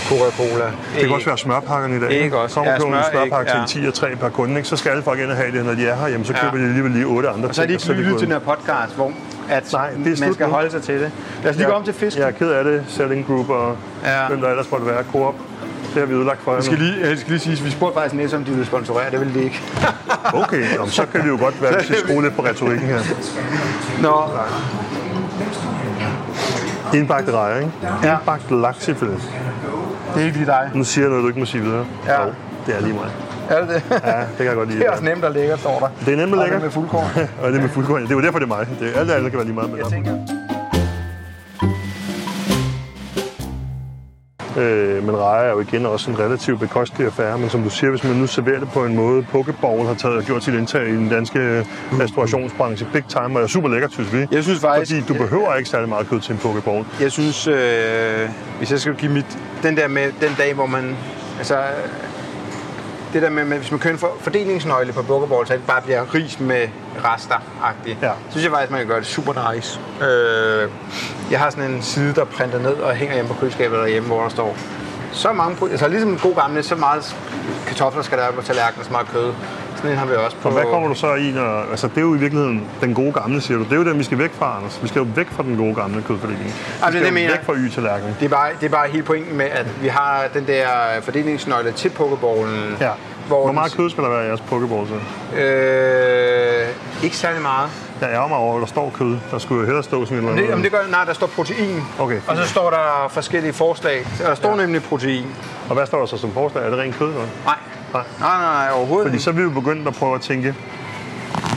[0.09, 0.65] Coca-Cola.
[0.95, 2.11] det kan også være smørpakkerne i dag.
[2.11, 2.53] Æg også.
[2.55, 4.67] Kommer Ja, ja, en smør, smørpakke æg, til en 10 og 3 per kunde, ikke?
[4.67, 6.39] så skal alle folk ind og have det, når de er her, jamen, så Ja.
[6.39, 8.33] køber de alligevel lige otte andre Og så er de ting, ikke lyttet til den
[8.33, 9.11] her podcast, hvor
[9.49, 10.51] at Nej, det er man skal nu.
[10.53, 11.11] holde sig til det.
[11.43, 12.17] Lad os lige gå om til fisk.
[12.17, 14.21] Jeg er ked af det, Selling Group og Ja.
[14.21, 14.27] ja.
[14.27, 15.35] hvem der ellers måtte være, Coop.
[15.93, 17.95] Det har vi udlagt for jer Jeg skal lige, jeg skal lige sige, vi spurgte
[17.99, 19.11] faktisk Næse, om de ville sponsorere.
[19.11, 19.61] Det ville de ikke.
[20.43, 22.87] Okay, jamen, så kan det jo godt være, at vi skal skrue lidt på retorikken
[22.87, 22.99] her.
[24.01, 24.23] Nå.
[26.97, 27.71] Indbagt rejer, ikke?
[28.03, 28.11] Ja.
[28.13, 29.21] Indbagt laksefilet.
[30.15, 30.69] Det er ikke lige dig.
[30.73, 31.85] Nu siger jeg noget, du ikke må sige videre.
[32.07, 32.21] Ja.
[32.25, 32.31] Jo,
[32.67, 33.09] det er lige mig.
[33.49, 33.83] Er det det?
[34.05, 34.79] Ja, det kan jeg godt lide.
[34.79, 35.87] Det er også nemt og lækkert, står der.
[36.05, 36.61] Det er nemt og Og lækkert.
[36.61, 37.05] det med fuldkorn.
[37.41, 38.01] og det er med fuldkorn.
[38.01, 38.67] Det er jo derfor, det er mig.
[38.79, 40.11] Det er, alt det andet kan være lige meget med Jeg tænker,
[44.57, 47.89] Øh, men rejer er jo igen også en relativt bekostelig affære, men som du siger,
[47.89, 50.87] hvis man nu serverer det på en måde, Pokeball har taget og gjort sit indtag
[50.87, 51.65] i den danske
[51.99, 54.25] restaurationsbranche big time, og er super lækkert, synes vi.
[54.31, 56.85] Jeg synes faktisk- Fordi du behøver ikke særlig meget kød til en Pokeball.
[57.01, 59.37] jeg synes, øh, hvis jeg skal give mit...
[59.63, 60.95] Den der med den dag, hvor man...
[61.37, 61.63] Altså, øh,
[63.13, 65.81] det der med, med hvis man kører en for, fordelingsnøgle på Pokeball, så det bare
[65.81, 66.67] bliver ris med
[67.03, 67.97] rester-agtigt.
[68.01, 68.11] Ja.
[68.29, 69.79] synes jeg faktisk, man kan gøre det super nice.
[70.01, 70.69] Øh,
[71.31, 74.21] jeg har sådan en side, der printer ned og hænger hjemme på køleskabet derhjemme, hvor
[74.21, 74.57] der står
[75.11, 75.71] så mange...
[75.71, 77.15] Altså ligesom en god gamle, så meget
[77.67, 79.33] kartofler skal der på tallerkenen, så meget kød.
[79.75, 80.47] Sådan en har vi også på...
[80.47, 83.11] Og hvad kommer du så i, når, altså det er jo i virkeligheden den gode
[83.11, 83.63] gamle, siger du.
[83.63, 84.79] Det er jo den, vi skal væk fra, Anders.
[84.81, 86.45] Vi skal jo væk fra den gode gamle kødfordeling.
[86.45, 87.31] Vi det skal det, jo mener.
[87.31, 88.15] væk fra y-tallerkenen.
[88.19, 90.67] Det er, bare, det er bare helt pointen med, at vi har den der
[91.01, 92.77] fordelingsnøgle til pokeballen.
[92.79, 92.91] Ja.
[93.27, 94.93] Hvor, Hvor meget kød skal der være i jeres Pokeball så?
[95.37, 96.67] Øh,
[97.03, 97.69] ikke særlig meget.
[98.01, 99.17] Jeg ærger mig over, at der står kød.
[99.31, 100.49] Der skulle jo hellere stå sådan et eller Det, andet.
[100.49, 101.83] jamen, det gør, nej, der står protein.
[101.99, 102.19] Okay.
[102.27, 104.05] Og så står der forskellige forslag.
[104.19, 104.55] Der står ja.
[104.55, 105.25] nemlig protein.
[105.69, 106.65] Og hvad står der så som forslag?
[106.65, 107.07] Er det rent kød?
[107.07, 107.19] Eller?
[107.45, 107.55] Nej.
[107.93, 108.03] Nej.
[108.19, 109.23] Nej, nej, nej, overhovedet Fordi ikke.
[109.23, 110.55] så er vi jo begyndt at prøve at tænke,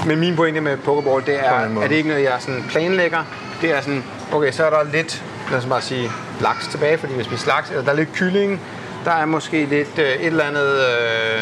[0.07, 3.19] Men min pointe med Pokeball, det er, at det ikke noget, jeg sådan planlægger.
[3.61, 6.11] Det er sådan, okay, så er der lidt, lad os bare sige,
[6.41, 8.61] laks tilbage, fordi vi spiser laks, eller der er lidt kylling,
[9.05, 10.77] der er måske lidt øh, et eller andet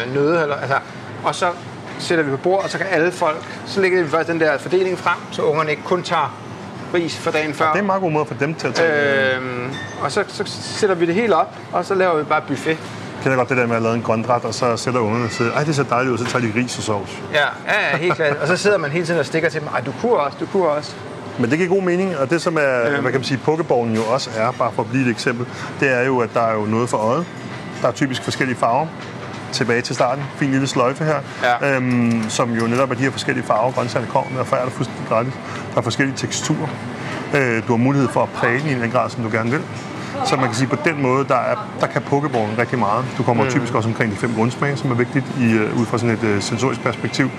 [0.07, 0.77] øh, nøde, eller, altså,
[1.23, 1.49] og så
[1.99, 4.57] sætter vi på bord, og så kan alle folk, så lægger vi faktisk den der
[4.57, 6.37] fordeling frem, så ungerne ikke kun tager
[6.93, 7.65] ris for dagen før.
[7.67, 9.35] det er en meget god måde for dem til at tage.
[9.35, 12.41] Øh, Øhm, og så, så sætter vi det helt op, og så laver vi bare
[12.47, 12.77] buffet.
[13.23, 15.51] kender godt det der med at lave en grønret, og så sætter ungerne og siger,
[15.53, 17.11] ej, det ser dejligt ud, så tager de ris og sovs.
[17.33, 18.37] Ja, ja, ja helt klart.
[18.41, 20.45] Og så sidder man hele tiden og stikker til dem, ej, du kunne også, du
[20.45, 20.91] kunne også.
[21.39, 23.01] Men det giver god mening, og det som er, Øhm.
[23.01, 25.45] hvad kan man sige, pokeballen jo også er, bare for at blive et eksempel,
[25.79, 27.25] det er jo, at der er jo noget for øjet.
[27.81, 28.87] Der er typisk forskellige farver.
[29.51, 30.23] Tilbage til starten.
[30.35, 31.19] Fin lille sløjfe her.
[31.43, 31.75] Ja.
[31.75, 35.07] Øhm, som jo netop er de her forskellige farver, grøntsagerne kommer med, og færdig fuldstændig
[35.07, 35.33] gratis.
[35.71, 36.67] Der er forskellige teksturer.
[37.35, 39.61] Øh, du har mulighed for at præge den i den grad, som du gerne vil.
[40.25, 43.05] Så man kan sige, på den måde, der, er, der kan pokeballen rigtig meget.
[43.17, 43.49] Du kommer mm.
[43.49, 46.23] typisk også omkring de fem grundsmage, som er vigtigt i, uh, ud fra sådan et
[46.23, 47.29] uh, sensorisk perspektiv,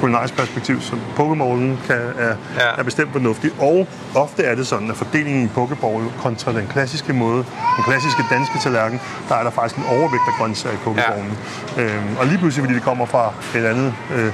[0.00, 0.80] kulinarisk perspektiv.
[0.80, 2.68] Så pokeballen kan, er, Ja.
[2.78, 3.50] er bestemt fornuftig.
[3.60, 7.44] Og ofte er det sådan, at fordelingen i pokeball kontra den klassiske måde,
[7.76, 11.38] den klassiske danske tallerken, der er der faktisk en overvægt af grøntsager i pokeballen.
[11.76, 11.82] Ja.
[11.82, 14.32] Øhm, og lige pludselig, fordi det kommer fra et andet øh,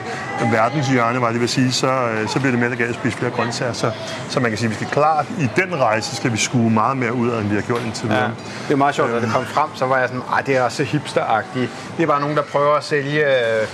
[0.52, 3.30] verdenshjørne, var det vil sige, så, øh, så bliver det mere legalt at spise flere
[3.30, 3.72] grøntsager.
[3.72, 3.90] Så,
[4.28, 6.96] så man kan sige, at vi skal klart, i den rejse skal vi skue meget
[6.96, 8.22] mere ud af, end vi har gjort indtil videre.
[8.22, 8.30] Ja.
[8.66, 10.68] Det er meget sjovt, da det kom frem, så var jeg sådan, at det er
[10.68, 11.70] så hipsteragtigt.
[11.96, 13.66] Det er bare nogen, der prøver at sælge øh,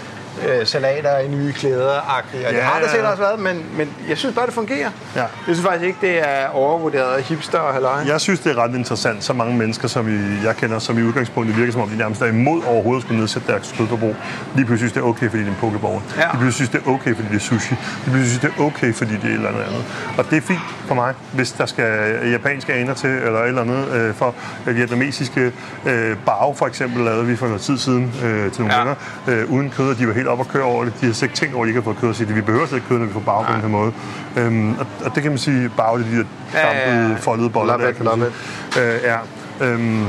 [0.48, 2.46] øh, salater i nye klæder-agtigt.
[2.46, 4.90] Og det Ja, har der sikkert også været, men, men jeg synes bare, det fungerer.
[5.16, 5.20] Ja.
[5.20, 7.98] Jeg synes faktisk ikke, det er overvurderet hipster og halløj.
[8.06, 11.02] Jeg synes, det er ret interessant, så mange mennesker, som I, jeg kender, som i
[11.02, 14.16] udgangspunktet virker som om, de nærmest er imod overhovedet at skulle nedsætte deres kødforbrug.
[14.54, 16.00] Lige pludselig synes, det er okay, fordi det er en pokeball.
[16.16, 16.22] Ja.
[16.22, 17.74] De pludselig synes, det er okay, fordi det er sushi.
[17.74, 19.84] De pludselig synes, det er okay, fordi det er et eller andet.
[20.18, 23.60] Og det er fint for mig, hvis der skal japanske aner til, eller et eller
[23.60, 24.34] andet øh, for
[24.66, 25.52] øh, vietnamesiske
[25.86, 28.80] øh, bao, for eksempel, lavede vi for noget tid siden øh, til nogle Ja.
[28.80, 28.94] venner,
[29.28, 30.92] øh, uden kød, og de var helt op og køre over det.
[30.94, 32.40] De havde slet ikke tænkt over, at de ikke havde fået kød, og sige, vi
[32.40, 33.92] behøver slet ikke kød, når vi får bao på den her måde.
[34.36, 36.98] Øhm, og, og, det kan man sige, er de der Ja, ja, ja.
[36.98, 38.32] dampede, foldede boller der, kan man
[38.74, 38.84] sige.
[38.84, 39.18] Øh, ja.
[39.66, 40.06] Øhm,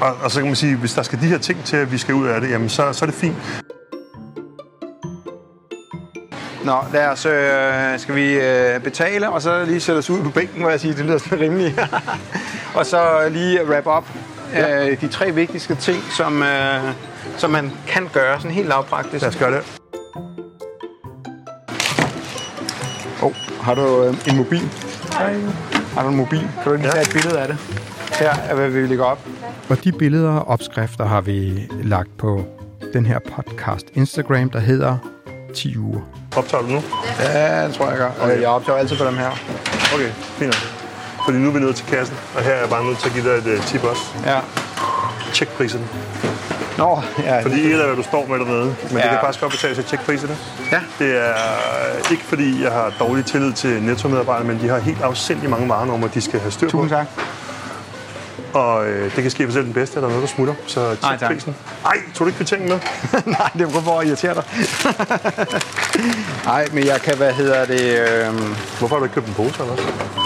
[0.00, 1.98] og, og så kan man sige, hvis der skal de her ting til, at vi
[1.98, 3.36] skal ud af det, jamen så, så er det fint.
[6.64, 10.30] Nå, lad os, øh, skal vi øh, betale, og så lige sætte os ud på
[10.30, 11.80] bænken, hvor jeg siger, det lyder sådan rimeligt.
[12.78, 14.08] og så lige wrap op
[14.54, 14.90] ja.
[14.90, 16.80] øh, de tre vigtigste ting, som, øh,
[17.36, 19.22] som man kan gøre sådan helt lavpraktisk.
[19.22, 19.62] Lad os gøre det.
[23.22, 24.62] Oh, har du øh, en mobil?
[25.94, 26.48] Har du en mobil?
[26.62, 26.90] Kan du lige Ja.
[26.90, 27.56] tage et billede af det?
[28.20, 29.18] Her er, hvad vi lægger op.
[29.68, 32.44] Og de billeder og opskrifter har vi lagt på
[32.92, 34.96] den her podcast Instagram, der hedder
[35.54, 36.00] 10 uger.
[36.36, 36.82] Optager du nu?
[37.20, 38.24] Ja, det tror jeg, jeg gør.
[38.24, 38.40] Okay.
[38.40, 39.30] Jeg optager altid på dem her.
[39.94, 40.54] Okay, fint.
[41.24, 43.14] Fordi nu er vi nået til kassen, og her er jeg bare nødt til at
[43.14, 44.02] give dig et uh, tip også.
[44.26, 44.40] Ja.
[45.32, 45.84] Tjek priserne.
[46.78, 47.42] Nå, ja.
[47.42, 49.02] Fordi ikke af, hvad du står med dernede, men ja.
[49.02, 50.36] det kan faktisk godt betale sig at tjekke priserne.
[50.72, 50.80] Ja.
[50.98, 55.50] Det er ikke fordi, jeg har dårlig tillid til nettomedarbejdere, men de har helt afsindig
[55.50, 56.70] mange varenumre, de skal have styr på.
[56.70, 57.06] Tusind tak.
[58.54, 60.54] Og øh, det kan ske for selv den bedste, at der er noget, der smutter.
[60.66, 61.30] Så tjek tak.
[61.30, 61.56] prisen.
[61.86, 62.78] Ej, tog du ikke kvitteringen med?
[63.38, 64.44] Nej, det er kun for at irritere dig.
[66.52, 67.98] Nej, men jeg kan, hvad hedder det...
[67.98, 68.34] Øh,
[68.78, 69.76] Hvorfor har du ikke købt en pose, eller?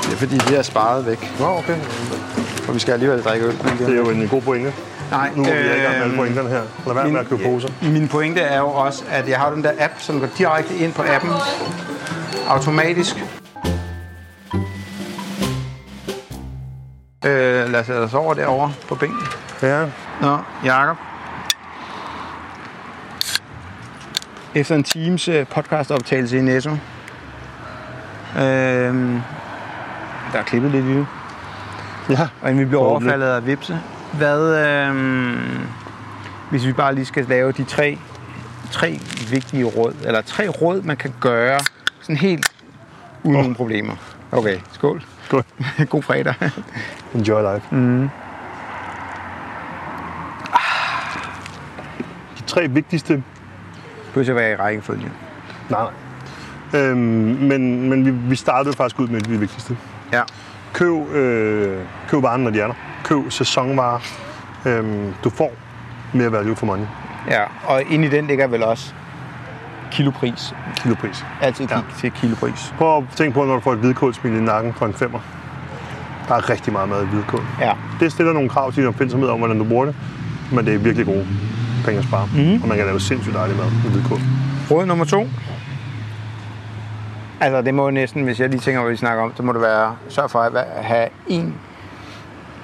[0.03, 1.31] det er fordi, det er sparet væk.
[1.41, 1.77] Nå, okay.
[2.63, 3.59] For vi skal alligevel drikke øl.
[3.79, 4.73] Det er jo en god pointe.
[5.11, 6.63] Nej, Nu er vi i gang med øh, pointerne her.
[6.87, 7.69] Lad være med at købe poser.
[7.83, 10.93] Min pointe er jo også, at jeg har den der app, som går direkte ind
[10.93, 11.31] på appen.
[12.49, 13.17] Automatisk.
[17.25, 19.19] Øh, lad os sætte os over derovre på bænken.
[19.63, 19.85] Ja,
[20.21, 20.97] Nå, Jacob.
[24.55, 26.71] Efter en times øh, podcastoptagelse i Netto.
[26.71, 26.81] Øhm,
[30.33, 31.07] der er klippet lidt i det.
[32.11, 32.29] ja.
[32.43, 33.81] Og inden vi bliver overfaldet af vipse.
[34.13, 35.67] Hvad, øhm,
[36.51, 37.99] hvis vi bare lige skal lave de tre,
[38.71, 38.99] tre
[39.31, 41.61] vigtige råd, eller tre råd, man kan gøre
[42.01, 42.53] sådan helt
[43.23, 43.43] uden oh.
[43.43, 43.95] nogen problemer.
[44.33, 45.03] Okay, skål.
[45.25, 45.45] Skål.
[45.91, 46.35] God fredag.
[47.15, 47.75] Enjoy life.
[47.75, 48.09] Mm.
[52.39, 53.23] De tre vigtigste
[54.15, 55.13] Behøver at være i rækkefølge.
[55.69, 55.83] Nej,
[56.73, 56.81] nej.
[56.81, 56.99] Øhm,
[57.41, 59.77] men men vi, vi startede faktisk ud med det vigtigste.
[60.13, 60.23] Ja.
[60.73, 62.75] Køb, øh, køb varen, når de er der.
[63.11, 63.99] Køb sæsonvarer.
[64.67, 65.53] Øhm, du får
[66.13, 66.85] mere value for money.
[67.29, 68.93] Ja, og ind i den ligger vel også
[69.91, 70.55] kilopris.
[70.77, 71.25] Kilopris.
[71.43, 71.81] Altid Ja.
[71.99, 72.75] til kilopris.
[72.79, 75.19] Prøv at tænke på, når du får et hvidkålsmil i nakken for en femmer.
[76.29, 77.43] Der er rigtig meget mad i hvidkål.
[77.61, 77.73] Ja.
[78.01, 79.95] Det stiller nogle krav til din opfindsomhed om, hvordan du bruger det.
[80.53, 81.27] Men det er virkelig gode
[81.85, 82.29] penge at spare.
[82.35, 82.63] Mm.
[82.63, 84.19] Og man kan lave sindssygt dejlig mad med hvidkål.
[84.71, 85.29] Råd nummer to.
[87.41, 89.61] Altså, det må næsten, hvis jeg lige tænker, hvad vi snakker om, så må det
[89.61, 91.55] være, sørg for at have en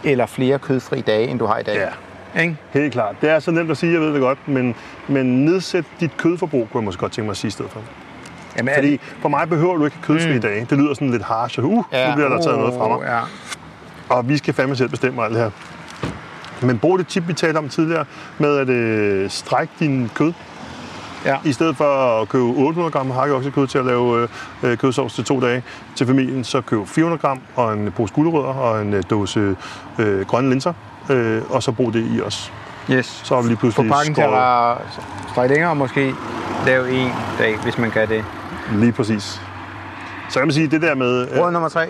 [0.07, 1.77] eller flere kødfri dage, end du har i dag.
[1.77, 2.43] Ja.
[2.43, 2.57] Ikke?
[2.71, 3.17] Helt klart.
[3.21, 4.75] Det er så nemt at sige, jeg ved det godt, men,
[5.09, 7.81] men nedsæt dit kødforbrug, kunne jeg måske godt tænke mig at sige i stedet for.
[8.59, 10.41] Jamen, Fordi for mig behøver du ikke kødfri mm.
[10.41, 10.67] dage.
[10.71, 11.59] Det lyder sådan lidt harsh.
[11.61, 12.09] Uh, ja.
[12.09, 13.07] nu bliver der taget noget fra mig.
[13.07, 13.21] Ja.
[14.09, 15.51] Og vi skal fandme selv bestemme alt det her.
[16.67, 18.05] Men brug det tip, vi talte om tidligere,
[18.39, 20.33] med at øh, strække din kød.
[21.25, 21.37] Ja.
[21.45, 24.29] I stedet for at købe 800 gram hakkeoksekød til at lave
[24.63, 25.63] øh, kødsovs til to dage
[25.97, 29.57] til familien, så køb 400 gram og en pose gulerødder og en øh, dåse
[29.99, 30.73] øh, grønne linser.
[31.11, 32.53] Øh, og så brug det i os.
[32.91, 33.21] Yes.
[33.25, 34.79] Så har vi lige Få pludselig pakken til at skåret- være-
[35.33, 36.15] strække længere, og måske
[36.67, 38.25] lave en dag, hvis man kan det.
[38.73, 39.41] Lige præcis.
[40.29, 41.87] Så kan man sige, det der med, Råd øh, nummer tre.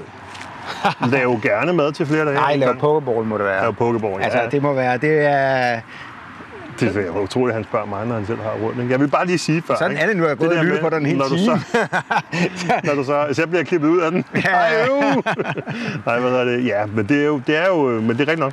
[1.10, 2.34] lave gerne mad til flere dage.
[2.34, 2.78] Nej, gang.
[2.80, 3.60] pokeball må det være.
[3.60, 4.48] Lave pokeball, Altså, ja.
[4.48, 5.80] det må være, det er...
[6.80, 8.90] Det er utroligt, at han spørger mig, når han selv har ikke?
[8.90, 9.74] Jeg vil bare lige sige før.
[9.78, 11.60] Sådan er det nu, jeg har gået og lyttet på den hele når du time.
[12.56, 14.24] Så, når du så, hvis jeg bliver klippet ud af den.
[14.34, 14.40] Ja.
[14.40, 15.22] Ej, øv.
[16.06, 16.64] Nej, hvad hedder det?
[16.66, 18.52] Ja, men det er jo, det er jo men det er rigtigt nok.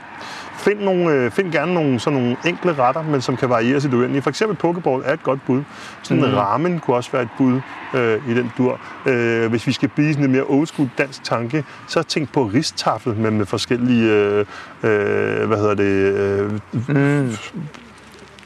[0.57, 3.88] Find, nogle, øh, find gerne nogle, sådan nogle enkle retter, men som kan varieres i
[3.88, 4.21] det uendelige.
[4.21, 5.63] For eksempel pokeball er et godt bud.
[6.03, 6.34] Sådan Mm.
[6.36, 7.59] ramen kunne også være et bud
[7.93, 8.80] øh, i den dur.
[9.05, 12.43] Øh, hvis vi skal blive sådan en mere old school dansk tanke, så tænk på
[12.43, 14.39] ristaffel med, med forskellige øh,
[14.84, 16.51] øh, hvad hedder det, øh,
[16.88, 17.32] Mm.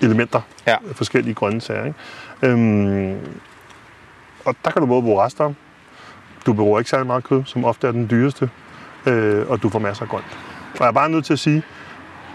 [0.01, 0.41] Elementer.
[0.67, 0.75] Ja.
[0.91, 1.85] Forskellige grønne sager.
[1.85, 1.97] Ikke?
[2.41, 3.17] Øhm,
[4.45, 5.53] og der kan du både bruge rester.
[6.45, 8.49] Du bruger ikke særlig meget kød, som ofte er den dyreste.
[9.05, 10.37] Øh, og du får masser af grønt.
[10.73, 11.63] Og jeg er bare nødt til at sige,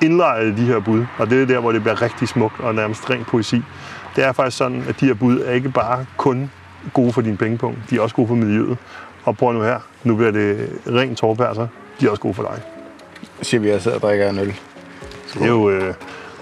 [0.02, 3.10] indlejre de her bud, og det er der, hvor det bliver rigtig smukt og nærmest
[3.10, 3.62] ren poesi.
[4.16, 6.50] Det er faktisk sådan, at de her bud er ikke bare kun
[6.92, 8.78] gode for din pengepunkt, de er også gode for miljøet.
[9.24, 11.66] Og prøv nu her, nu bliver det rent tårpærser,
[12.00, 12.62] de er også gode for dig.
[13.42, 14.54] Siger vi, at jeg sidder og drikker en øl.
[15.34, 15.94] Det er jo, øh,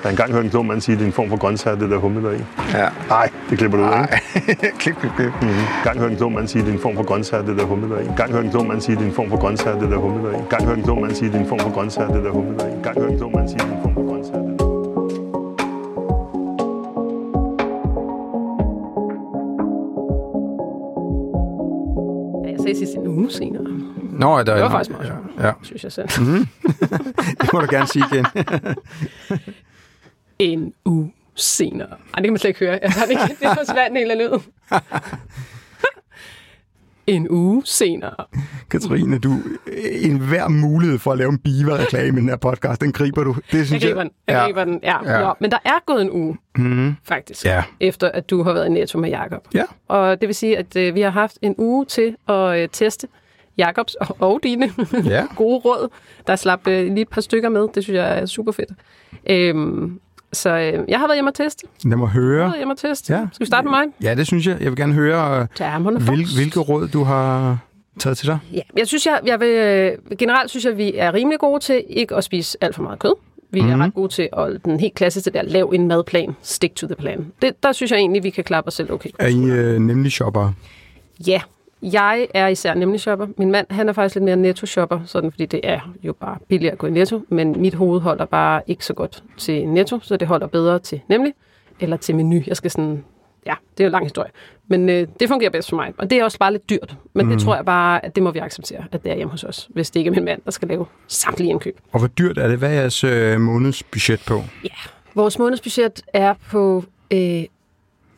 [0.02, 1.76] jeg har engang hørt en klog mand sige, at det er en form for grøntsager,
[1.76, 2.42] det der humle der i.
[2.72, 2.88] Ja.
[3.08, 4.78] Nej, det klipper du ud, ikke?
[4.80, 5.32] klip, klip, klip.
[5.42, 5.64] Mm-hmm.
[5.84, 7.64] Gang hørte en klog mand sige, at det er en form for grøntsager, det der
[7.64, 8.06] humle der i.
[8.16, 9.98] Gang hørte en klog mand sige, at det er en form for grøntsager, det der
[9.98, 10.40] humle der i.
[10.50, 12.30] Gang hørte en klog mand sige, at det er en form for grøntsager, det der
[12.30, 12.70] humle der i.
[12.82, 14.58] Gang hørte en klog mand sige, at det er en form for grøntsager, det
[22.44, 23.64] der jeg sagde sidst en uge senere.
[24.12, 26.08] Nå, der, Det var faktisk meget sjovt, Ja, synes jeg selv.
[27.40, 28.26] det må du gerne sige igen.
[30.40, 31.88] En uge senere.
[31.88, 32.78] Ej, det kan man slet ikke høre.
[32.82, 34.42] Jeg kan ikke, det forsvandt helt af lyden.
[37.06, 38.14] en uge senere.
[38.70, 39.34] Katrine, du,
[40.02, 43.36] en hver mulighed for at lave en biva-reklame i den her podcast, den griber du.
[43.52, 44.12] Det synes Jeg griber den.
[44.26, 44.44] Jeg ja.
[44.44, 44.80] griber den.
[44.82, 44.96] Ja.
[45.04, 45.12] Ja.
[45.18, 45.24] Ja.
[45.26, 47.62] Nå, men der er gået en uge, Mm, faktisk, ja.
[47.80, 49.48] efter at du har været i Netto med Jakob.
[49.54, 49.64] Ja.
[49.88, 53.08] Og det vil sige, at øh, vi har haft en uge til at øh, teste
[53.58, 54.72] Jakobs og, og dine
[55.04, 55.26] Ja.
[55.36, 55.88] gode råd.
[56.26, 57.68] Der slap øh, lige et par stykker med.
[57.74, 58.70] Det synes jeg er super fedt.
[59.30, 60.00] Øhm,
[60.32, 61.66] så øh, jeg har været hjemme at teste.
[61.84, 62.44] Lad mig Jeg har høre.
[62.44, 63.12] været hjemme at teste.
[63.12, 63.26] Ja.
[63.32, 63.84] Skal vi starte med mig?
[64.02, 64.56] Ja, det synes jeg.
[64.60, 67.58] Jeg vil gerne høre, Thermerne hvil, hvilke råd du har
[67.98, 68.38] taget til dig.
[68.52, 71.84] Ja, jeg synes, jeg, jeg vil, øh, generelt synes jeg, vi er rimelig gode til
[71.88, 73.14] ikke at spise alt for meget kød.
[73.52, 73.80] Vi mm-hmm.
[73.80, 76.96] er ret gode til at den helt klassiske der, lav en madplan, stick to the
[76.96, 77.32] plan.
[77.42, 79.10] Det, der synes jeg egentlig, vi kan klappe os selv okay.
[79.18, 80.52] Er I øh, nemlig shopper?
[81.26, 81.40] Ja,
[81.82, 83.26] jeg er især nemlig shopper.
[83.38, 86.72] Min mand, han er faktisk lidt mere netto-shopper, sådan, fordi det er jo bare billigere
[86.72, 90.16] at gå i netto, men mit hoved holder bare ikke så godt til netto, så
[90.16, 91.34] det holder bedre til nemlig,
[91.80, 92.42] eller til menu.
[92.46, 93.04] Jeg skal sådan,
[93.46, 94.30] ja, det er jo en lang historie.
[94.68, 96.96] Men øh, det fungerer bedst for mig, og det er også bare lidt dyrt.
[97.12, 97.32] Men mm.
[97.32, 99.68] det tror jeg bare, at det må vi acceptere, at det er hjemme hos os,
[99.70, 101.80] hvis det ikke er min mand, der skal lave samtlige indkøb.
[101.92, 102.58] Og hvor dyrt er det?
[102.58, 104.42] Hvad er jeres øh, månedsbudget på?
[104.64, 107.44] Ja, vores månedsbudget er på øh,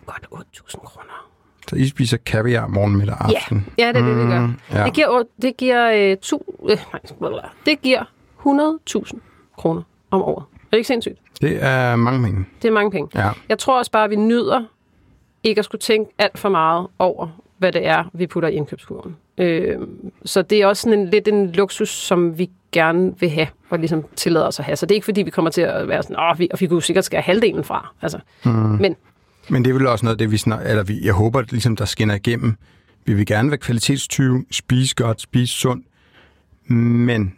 [0.07, 1.22] godt 8.000 kroner.
[1.69, 3.67] Så I spiser kaviar morgen, middag og Ja, aften?
[3.79, 4.41] ja det er det, vi gør.
[4.41, 4.85] Mm, ja.
[4.85, 6.39] Det giver, det giver, øh, tu,
[6.69, 8.05] øh, nej, det giver
[8.47, 9.19] 100.000
[9.57, 10.45] kroner om året.
[10.53, 11.19] Er det ikke sindssygt?
[11.41, 12.45] Det er mange penge.
[12.63, 13.09] Det er mange penge.
[13.25, 13.31] Ja.
[13.49, 14.63] Jeg tror også bare, at vi nyder
[15.43, 19.17] ikke at skulle tænke alt for meget over, hvad det er, vi putter i indkøbskurven.
[19.39, 19.79] Øh,
[20.25, 23.79] så det er også sådan en, lidt en luksus, som vi gerne vil have, og
[23.79, 24.77] ligesom tillader os at have.
[24.77, 26.67] Så det er ikke fordi, vi kommer til at være sådan, åh, vi, og vi
[26.67, 27.95] kunne sikkert skære halvdelen fra.
[28.03, 28.19] Altså.
[28.45, 28.51] Mm.
[28.53, 28.97] Men
[29.49, 31.53] Men det er vel også noget af det, vi snak, eller vi, jeg håber, at
[31.53, 32.55] ligesom der skinner igennem.
[33.05, 35.87] Vi vil gerne være kvalitetstyve, spise godt, spise sundt,
[36.71, 37.35] men,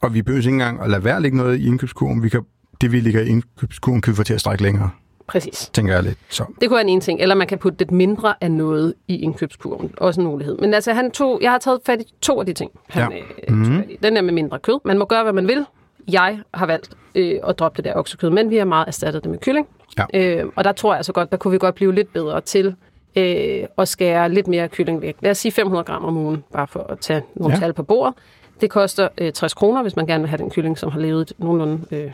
[0.00, 2.22] og vi behøver ikke engang at lade være at lægge noget i indkøbskurven.
[2.22, 2.42] Vi kan,
[2.80, 4.90] det, vi ligger i indkøbskurven, kan vi få til at strække længere,
[5.26, 5.70] præcis.
[5.72, 6.18] tænker jeg lidt.
[6.28, 6.44] Så.
[6.60, 7.20] Det kunne være en ene ting.
[7.20, 9.92] Eller man kan putte lidt mindre af noget i indkøbskurven.
[9.96, 10.58] Også en mulighed.
[10.58, 13.18] Men altså, han tog, jeg har taget fat i to af de ting, han Ja.
[13.54, 13.96] øh, i.
[14.02, 14.80] Den der med mindre kød.
[14.84, 15.64] Man må gøre, hvad man vil.
[16.12, 19.30] Jeg har valgt øh, at droppe det der oksekød, men vi har meget erstattet det
[19.30, 19.66] med kylling.
[20.12, 20.36] Ja.
[20.42, 22.74] Øh, og der tror jeg så godt, der kunne vi godt blive lidt bedre til
[23.16, 25.16] øh, at skære lidt mere kylling væk.
[25.20, 27.60] Lad os sige 500 gram om ugen, bare for at tage nogle Ja.
[27.60, 28.14] tal på bordet.
[28.60, 31.20] Det koster øh, 60 kroner, hvis man gerne vil have den kylling, som har levet
[31.30, 32.10] et nogenlunde, øh,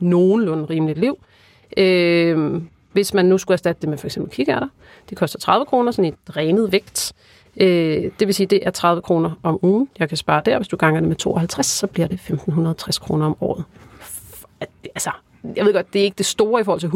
[0.00, 1.18] nogenlunde rimeligt liv.
[1.76, 4.68] Øh, hvis man nu skulle erstatte det med for eksempel kikærter,
[5.10, 7.12] det koster 30 kroner, sådan et drænet vægt.
[7.56, 9.88] Øh, det vil sige, det er 30 kroner om ugen.
[9.98, 10.56] Jeg kan spare der.
[10.58, 13.64] Hvis du ganger det med 52, så bliver det 1560 kroner om året.
[14.84, 15.10] Altså,
[15.56, 16.88] jeg ved godt, det er ikke det store i forhold til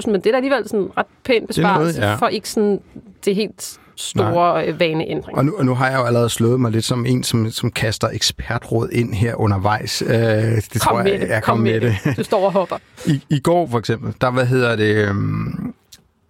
[0.00, 2.14] 100.000, men det er da alligevel sådan ret pæn besparelse, noget, ja.
[2.16, 2.80] for ikke sådan
[3.24, 5.38] det helt store øh, vaneændring.
[5.38, 7.70] Og nu, og nu har jeg jo allerede slået mig lidt som en, som, som
[7.70, 10.02] kaster ekspertråd ind her undervejs.
[10.02, 11.96] Øh, det Kom tror med jeg, det, jeg kom med det.
[12.16, 12.76] Du står og hopper.
[13.12, 15.74] I, I går for eksempel, der hvad hedder det, øhm,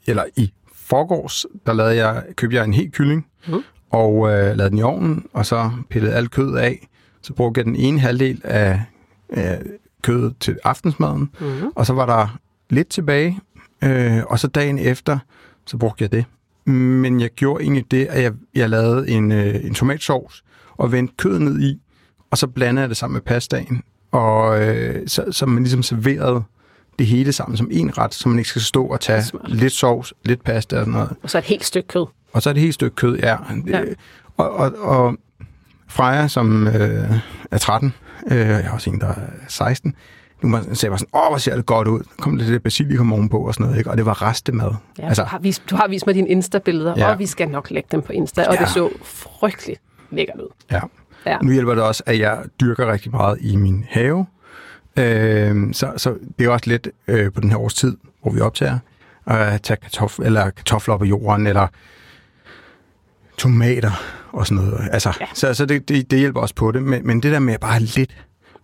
[0.07, 3.62] eller i forgårs, der lavede jeg, købte jeg en hel kylling, mm.
[3.91, 6.89] og øh, lavede den i ovnen, og så pillede alt kødet af.
[7.22, 8.81] Så brugte jeg den ene halvdel af,
[9.29, 9.59] af
[10.05, 11.46] kødet til aftensmaden, mm.
[11.74, 12.38] og så var der
[12.70, 13.40] lidt tilbage,
[13.84, 15.18] øh, og så dagen efter,
[15.66, 16.24] så brugte jeg det.
[16.72, 20.44] Men jeg gjorde egentlig det, at jeg, jeg lavede en, øh, en tomatsovs,
[20.76, 21.80] og vendte kødet ned i,
[22.30, 23.82] og så blandede jeg det sammen med pastaen,
[24.12, 26.42] og øh, så, så man ligesom serverede
[26.98, 29.50] det hele sammen som en ret, så man ikke skal stå og tage Smart.
[29.50, 31.16] lidt sovs, lidt pasta og sådan noget.
[31.22, 32.07] Og så et helt stykke kød.
[32.32, 33.36] Og så er det helt stykke kød, ja.
[33.66, 33.82] Ja.
[34.36, 35.16] Og, og, og
[35.88, 37.18] Freja, som øh,
[37.50, 37.94] er 13,
[38.31, 39.14] øh, jeg har også en, der er
[39.49, 39.95] 16,
[40.43, 41.99] nu må- sagde bare sådan, åh, hvor ser det godt ud.
[41.99, 43.91] Der kom lidt basilikum ovenpå og sådan noget, ikke?
[43.91, 44.70] og det var restemad.
[44.99, 47.11] Ja, altså, du, har vist, du har vist mig dine Insta-billeder, ja.
[47.12, 48.61] og vi skal nok lægge dem på Insta, og Ja.
[48.61, 50.49] det så frygteligt lækkert ud.
[50.72, 50.81] Ja.
[51.27, 51.39] Ja.
[51.43, 54.27] Nu hjælper det også, at jeg dyrker rigtig meget i min have.
[54.97, 58.41] Øh, så, så det er også lidt øh, på den her års tid, hvor vi
[58.41, 58.79] optager,
[59.27, 61.66] at tage kartof eller kartofler op af jorden, eller
[63.39, 63.91] tomater
[64.32, 64.89] og sådan noget.
[64.93, 65.26] Altså, ja.
[65.35, 66.82] Så, så det, det, det hjælper også på det.
[66.82, 68.16] Men, men det der med bare lidt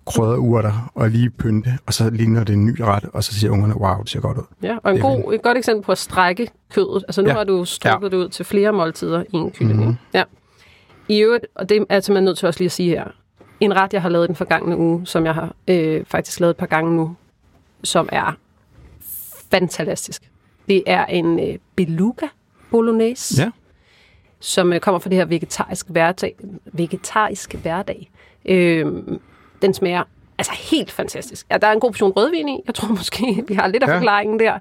[0.06, 3.76] krydderurter og lige pynte, og så ligner det en ny ret, og så siger ungerne,
[3.76, 4.42] wow, det ser godt ud.
[4.62, 7.04] Ja, og en god, et godt eksempel på at strække kødet.
[7.08, 7.34] Altså nu Ja.
[7.34, 8.16] har du strukket Ja.
[8.16, 9.76] det ud til flere måltider i en kylling.
[9.78, 9.86] Mhm.
[9.86, 9.96] Mm-hmm.
[10.14, 10.22] Ja.
[11.08, 13.04] I øvrigt, og det er jeg simpelthen nødt til også lige at sige her,
[13.60, 16.56] en ret, jeg har lavet den forgangne uge, som jeg har øh, faktisk lavet et
[16.56, 17.16] par gange nu,
[17.84, 18.36] som er
[19.50, 20.22] fantastisk.
[20.68, 22.26] Det er en øh, beluga
[22.70, 23.50] bolognese, Ja.
[24.40, 26.34] Som øh, kommer fra det her vegetarisk hverdag.
[26.72, 28.10] Vegetarisk hverdag.
[28.44, 28.86] Øh,
[29.62, 30.02] den smager
[30.38, 31.46] altså helt fantastisk.
[31.50, 32.60] Ja, der er en god portion rødvin i.
[32.66, 33.96] Jeg tror måske, vi har lidt af Ja.
[33.96, 34.58] forklaringen der.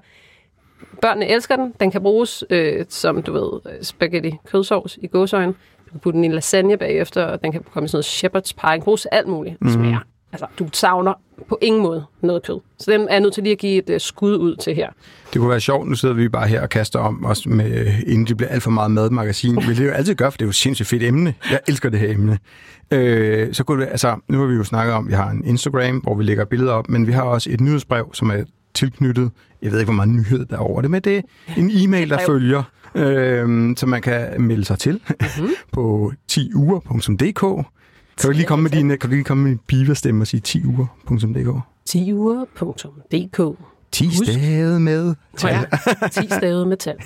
[1.02, 1.74] Børnene elsker den.
[1.80, 5.52] Den kan bruges øh, som, du ved, øh, spaghetti kødsovs i gåsøjne.
[5.86, 8.04] Du kan putte den i lasagne bagefter, og den kan komme i sådan noget
[8.46, 8.70] shepherd's pie.
[8.72, 9.58] Den kan bruges alt muligt.
[9.60, 9.98] Den smager.
[10.32, 11.12] Altså, du savner
[11.48, 12.60] på ingen måde noget kød.
[12.78, 14.88] Så den er jeg nødt til lige at give et øh, skud ud til her.
[15.32, 18.26] Det kunne være sjovt, nu sidder vi bare her og kaster om os, med, inden
[18.26, 19.54] det bliver alt for meget madmagasin.
[19.66, 21.34] Men det jo altid gør, for det er jo et sindssygt fedt emne.
[21.50, 22.38] Jeg elsker det her emne.
[22.90, 25.44] Øh, så kunne det, altså, nu har vi jo snakket om, at vi har en
[25.44, 29.30] Instagram, hvor vi lægger billeder op, men vi har også et nyhedsbrev, som er tilknyttet,
[29.62, 31.22] jeg ved ikke, hvor meget nyhed der er over det, men det er
[31.56, 32.62] en e-mail, der følger,
[32.94, 35.00] øh, som man kan melde sig til
[35.38, 35.48] Mhm.
[35.72, 37.66] på 10uger.dk.
[38.20, 40.42] Kan du lige komme med din, kan du lige komme med din biverstemme og sige
[40.46, 41.60] 10uger.dk?
[41.90, 43.56] 10uger.dk
[43.92, 44.16] 10 Husk.
[44.32, 45.14] stadig med.
[45.44, 45.62] Ja,
[46.12, 46.96] 10 stavet med tal.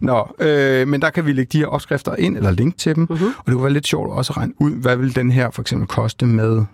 [0.00, 3.02] Nå, øh, men der kan vi lægge de her opskrifter ind, eller link til dem,
[3.02, 3.12] Mhm.
[3.12, 3.26] mm-hmm.
[3.38, 5.62] og det kunne være lidt sjovt også at regne ud, hvad vil den her for
[5.62, 6.64] eksempel koste med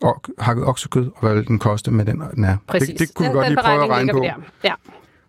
[0.00, 2.56] ok, hakket oksekød, og hvad vil den koste med den, den er.
[2.68, 2.88] Præcis.
[2.88, 4.18] Det, det kunne den, vi godt den lige prøve at regne på.
[4.18, 4.32] der.
[4.64, 4.72] Ja.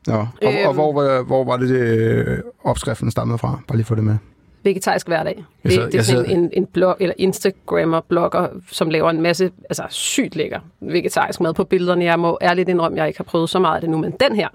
[0.07, 0.74] Nå, og, og Øhm.
[0.74, 3.59] hvor, var- hvor var det, det øh, opskriften stammede fra?
[3.68, 4.18] Bare lige få det med.
[4.64, 5.36] Vegetarisk hverdag.
[5.36, 9.22] Det, Jeg sidder- det er sådan sidder- en, en blog, eller Instagrammer-blogger, som laver en
[9.22, 12.05] masse altså sygt lækker vegetarisk mad på billederne.
[12.05, 14.36] Jeg må ærligt indrømme, jeg ikke har prøvet så meget af det nu, men den
[14.36, 14.47] her,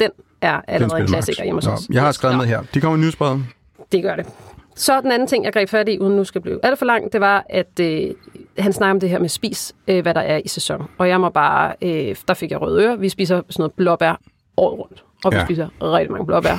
[0.00, 1.88] den er Den allerede en klassiker hjemme hos os.
[1.92, 2.62] Jeg har skrevet med her.
[2.74, 3.44] De kommer i nyhedsbrevet.
[3.92, 4.26] Det gør det.
[4.74, 7.12] Så den anden ting, jeg greb fat i, uden nu skal blive alt for langt,
[7.12, 8.10] det var, at øh,
[8.58, 10.86] han snakker om det her med spis, øh, hvad der er i sæson.
[10.98, 12.96] Og jeg må bare, øh, der fik jeg røde ører.
[12.96, 14.20] Vi spiser sådan noget blåbær
[14.56, 15.04] året rundt.
[15.24, 15.40] Og vi Ja.
[15.40, 15.46] ja.
[15.46, 16.56] spiser rigtig mange blåbær.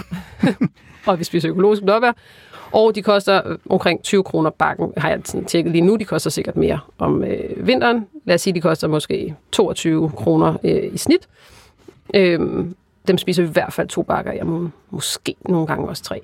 [1.07, 2.11] og vi spiser økologisk blåbær.
[2.71, 5.95] Og de koster øh, omkring 20 kroner bakken, har jeg tjekket lige nu.
[5.95, 8.07] De koster sikkert mere om øh, vinteren.
[8.25, 11.27] Lad os sige, de koster måske 22 kroner øh, i snit.
[12.13, 12.75] Øhm,
[13.07, 14.73] dem spiser vi i hvert fald to bakker i om ugen.
[14.89, 16.21] Måske nogle gange også tre.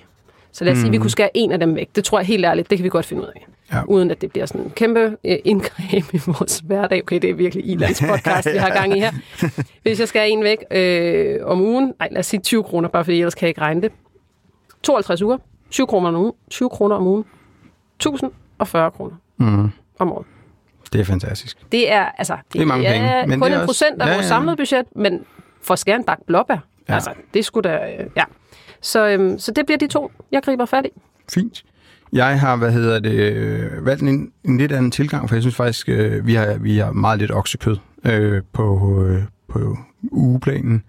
[0.51, 0.79] Så lad os mm.
[0.79, 1.89] sige, at vi kunne skære en af dem væk.
[1.95, 3.47] Det tror jeg helt ærligt, det kan vi godt finde ud af.
[3.73, 3.81] Ja.
[3.87, 7.01] Uden at det bliver sådan en kæmpe øh, indgreb i vores hverdag.
[7.03, 9.11] Okay, det er virkelig Ilands podcast, vi har gang i her.
[9.83, 13.03] Hvis jeg skærer en væk øh, om ugen, nej, lad os sige 20 kroner, bare
[13.03, 13.91] fordi ellers kan jeg ikke regne det.
[14.83, 15.37] 52 uger,
[15.69, 17.25] 20 kroner om ugen, 20 kroner om ugen,
[17.99, 19.69] 1040 kroner Mm.
[19.99, 20.25] om året.
[20.93, 21.57] Det er fantastisk.
[21.71, 23.67] Det er, altså, det, Det er mange penge, er men kun det er en også-
[23.67, 24.27] procent af Ja, vores ja.
[24.27, 25.19] samlede budget, men
[25.61, 26.59] for at skære en bakke blåbær, Ja.
[26.89, 26.93] ja.
[26.93, 28.23] altså, det skulle da, øh, ja.
[28.81, 30.89] Så, øhm, så det bliver de to, jeg griber fat i.
[31.33, 31.63] Fint.
[32.13, 35.55] Jeg har, hvad hedder det, øh, valgt en, en lidt anden tilgang, for jeg synes
[35.55, 39.77] faktisk, øh, vi har, vi har meget lidt oksekød øh, på, øh, på
[40.11, 40.83] ugeplanen.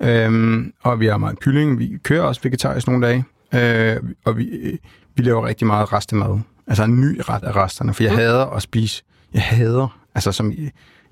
[0.00, 1.78] Øhm, og vi har meget kylling.
[1.78, 3.24] Vi kører også vegetarisk nogle dage.
[3.54, 4.78] Øh, og vi, øh,
[5.16, 6.38] vi laver rigtig meget restemad.
[6.66, 8.18] Altså en ny ret af resterne, for jeg Mm.
[8.18, 9.02] hader at spise.
[9.34, 10.52] Jeg hader, altså som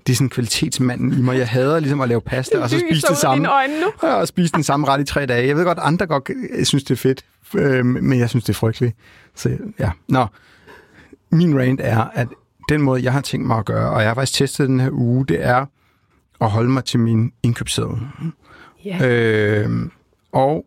[0.07, 1.39] det er sådan kvalitetsmanden i mig.
[1.39, 3.51] Jeg hader ligesom at lave pasta, og så spise det samme.
[3.55, 5.47] Jeg har spist den samme ret i tre dage.
[5.49, 7.25] Jeg ved godt, andre godt øh, synes, det er fedt,
[7.55, 8.97] øh, men jeg synes, det er frygteligt.
[9.35, 10.27] Så ja, nå.
[11.33, 12.29] Min rant er, at
[12.69, 14.91] den måde, jeg har tænkt mig at gøre, og jeg har faktisk testet den her
[14.93, 15.67] uge, det er
[16.41, 17.99] at holde mig til min indkøbsseddel.
[18.85, 19.09] Ja.
[19.09, 19.71] Øh,
[20.33, 20.67] og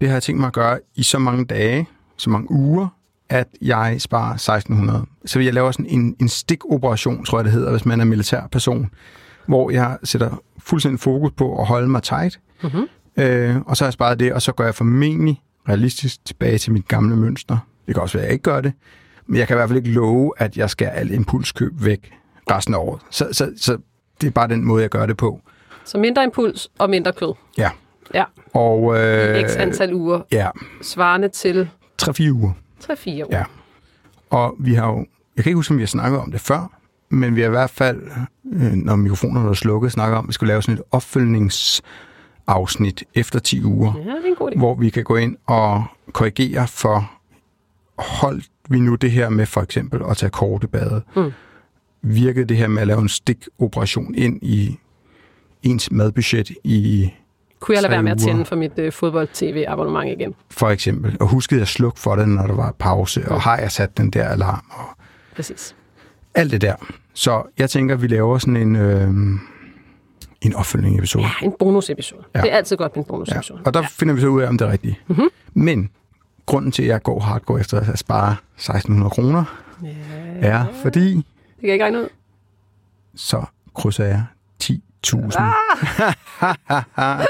[0.00, 2.88] det har jeg tænkt mig at gøre i så mange dage, så mange uger,
[3.28, 5.06] at jeg sparer 1600.
[5.24, 8.46] Så jeg laver sådan en, en stikoperation, tror jeg det hedder, hvis man er militær
[8.52, 8.90] person,
[9.46, 12.86] hvor jeg sætter fuldstændig fokus på at holde mig tight, Mm-hmm.
[13.16, 16.72] øh, og så har jeg sparet det, og så går jeg formentlig realistisk tilbage til
[16.72, 17.58] mit gamle mønster.
[17.86, 18.72] Det kan også være, at jeg ikke gør det,
[19.26, 22.12] men jeg kan i hvert fald ikke love, at jeg skal al impulskøb væk
[22.50, 23.00] resten af året.
[23.10, 23.78] Så, så, så
[24.20, 25.40] det er bare den måde, jeg gør det på.
[25.84, 27.34] Så mindre impuls og mindre kød.
[27.58, 27.70] Ja.
[28.14, 30.48] Ja, Og øh, x antal uger, ja,
[30.82, 31.68] svarende til
[32.02, 32.52] 3-4 uger.
[32.84, 33.26] 3-4 uger.
[33.30, 33.44] Ja.
[34.30, 35.06] Og vi har jo,
[35.36, 36.78] jeg kan ikke huske, om vi har snakket om det før,
[37.10, 38.02] men vi har i hvert fald,
[38.52, 43.38] øh, når mikrofonerne var slukket, snakket om, at vi skulle lave sådan et opfølgningsafsnit efter
[43.38, 44.58] 10 uger, ja det er en god idé.
[44.58, 47.10] hvor vi kan gå ind og korrigere for,
[47.98, 51.02] holdt vi nu det her med for eksempel at tage korte bade?
[51.16, 51.30] Mm.
[52.02, 54.78] Virkede det her med at lave en stikoperation ind i
[55.62, 57.10] ens madbudget i
[57.60, 60.34] Kunne jeg lade være med at tænde for mit øh, fodbold-tv-abonnement igen?
[60.50, 63.72] for eksempel, og huskede jeg slukke for det, når der var pause, og har jeg
[63.72, 64.84] sat den der alarm, og
[65.36, 65.76] Præcis.
[66.34, 66.74] alt det der.
[67.14, 69.08] Så jeg tænker, at vi laver sådan en, øh,
[70.40, 71.24] en opfølgning episode.
[71.24, 72.22] Ja, en bonusepisode.
[72.34, 72.38] Ja.
[72.38, 72.44] Ja.
[72.44, 73.12] Det er altid godt med en Ja.
[73.12, 73.60] bonusepisode.
[73.64, 73.86] Og der ja.
[73.90, 74.96] finder vi så ud af, om det er rigtigt.
[75.06, 75.28] Mhm.
[75.54, 75.90] Men
[76.46, 79.44] grunden til, at jeg går hardcore efter at spare 1600 kroner,
[79.82, 79.88] Ja.
[80.48, 81.24] er fordi, Det
[81.60, 82.08] kan jeg ikke regne ud.
[83.14, 83.44] så
[83.74, 84.24] krydser jeg
[85.06, 85.36] 10.000.
[85.38, 87.24] Ah!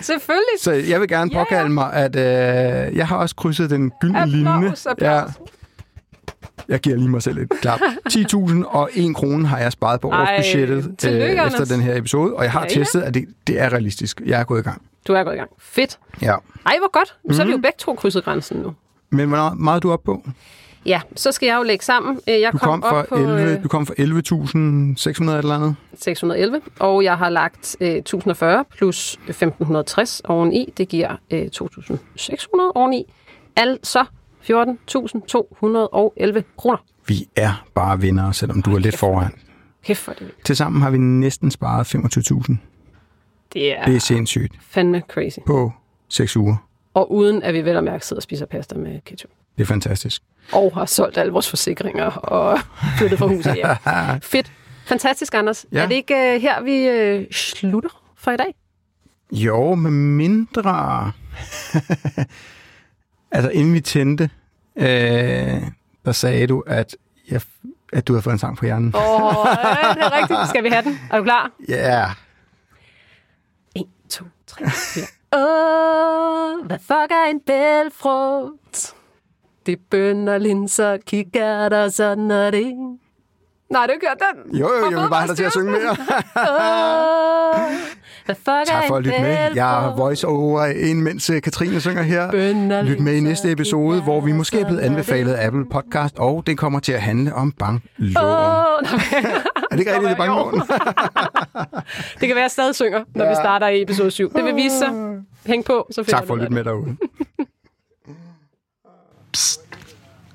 [0.02, 0.58] Selvfølgelig.
[0.60, 1.44] Så jeg vil gerne Ja, ja.
[1.44, 4.72] påkalde mig, at øh, jeg har også krydset den gyldne linje.
[4.86, 5.32] Applaus.
[6.68, 7.80] Jeg giver lige mig selv et klap.
[8.08, 12.44] 10.000 og 1 krone har jeg sparet på årsbudgettet tillykke, efter den her episode, og
[12.44, 12.78] jeg har Ja, ja.
[12.78, 14.20] testet, at det, det er realistisk.
[14.26, 14.82] Jeg er gået i gang.
[15.08, 15.50] Du er gået i gang.
[15.58, 15.98] Fedt.
[16.22, 16.34] Ja.
[16.66, 17.16] Ej, hvor godt.
[17.36, 17.62] Så er vi jo Mhm.
[17.62, 18.74] begge to krydset grænsen nu.
[19.10, 20.22] Men hvor meget er du op på?
[20.86, 22.20] Ja, så skal jeg jo lægge sammen.
[22.28, 25.54] Øh, Jeg Du kom, kom, fra op på 11, øh, du kom fra 11.600 eller
[25.54, 25.76] andet.
[25.94, 30.72] 611, og jeg har lagt øh, 1040 plus 1560 oveni.
[30.76, 33.12] Det giver øh, 2600 oveni.
[33.56, 34.04] Altså
[34.42, 36.76] 14.211 kroner.
[37.06, 39.32] Vi er bare vinder, selvom du er lidt foran.
[39.84, 40.30] Kæft for det.
[40.44, 42.56] Tilsammen har vi næsten sparet 25.000.
[43.52, 44.52] Det er Det er sindssygt.
[44.60, 45.38] fandme crazy.
[45.46, 45.72] På
[46.08, 46.56] 6 uger.
[46.94, 49.30] Og uden at vi vel og mærke sidder og spiser pasta med ketchup.
[49.56, 50.22] Det er fantastisk.
[50.52, 52.58] Og har solgt alle vores forsikringer og
[52.98, 53.66] flyttet fra huset hjem.
[54.32, 54.52] Fedt.
[54.86, 55.66] Fantastisk, Anders.
[55.72, 55.82] Ja.
[55.82, 58.54] Er det ikke uh, her, vi uh, slutter for i dag?
[59.32, 61.12] Jo, med mindre...
[63.32, 64.30] altså, inden vi tændte,
[64.76, 65.62] øh,
[66.04, 66.96] der sagde du, at,
[67.30, 67.40] jeg,
[67.92, 68.94] at du havde fået en sang på hjernen.
[68.96, 69.46] Åh, oh,
[69.94, 70.48] det er rigtigt.
[70.48, 70.98] Skal vi have den?
[71.10, 71.50] Er du klar?
[71.68, 71.74] Ja.
[71.74, 72.10] Yeah.
[73.76, 75.04] 1, 2, 3, 4.
[75.32, 78.94] Åh, hvad fuck er en bælfrugt?
[79.66, 82.72] Det bønner, linser, kikærter, sådan er det.
[83.70, 84.58] Nej, du gør den.
[84.58, 85.90] Jo, jo, jeg vil bare have dig til at synge mere.
[85.90, 85.96] Åh,
[88.26, 89.28] hvad fuck er Tak for at en lytte med.
[89.28, 89.50] Jeg
[89.82, 89.98] bælfrugt?
[89.98, 92.82] voice over ind, mens øh, Katrine synger her.
[92.82, 96.42] Lyt med i næste episode, hvor vi måske er blevet anbefalet af Apple Podcast, og
[96.46, 98.16] det kommer til at handle om bankloven.
[98.16, 99.22] Åh, nej,
[99.70, 100.54] Er det ikke rigtigt, det er bankloven?
[102.20, 103.30] det kan være, at jeg stadig synger, når ja.
[103.30, 104.32] vi starter i episode 7.
[104.32, 104.88] Det vil vise sig.
[105.46, 106.96] Hæng på, så finder Tak for at lytte med derude.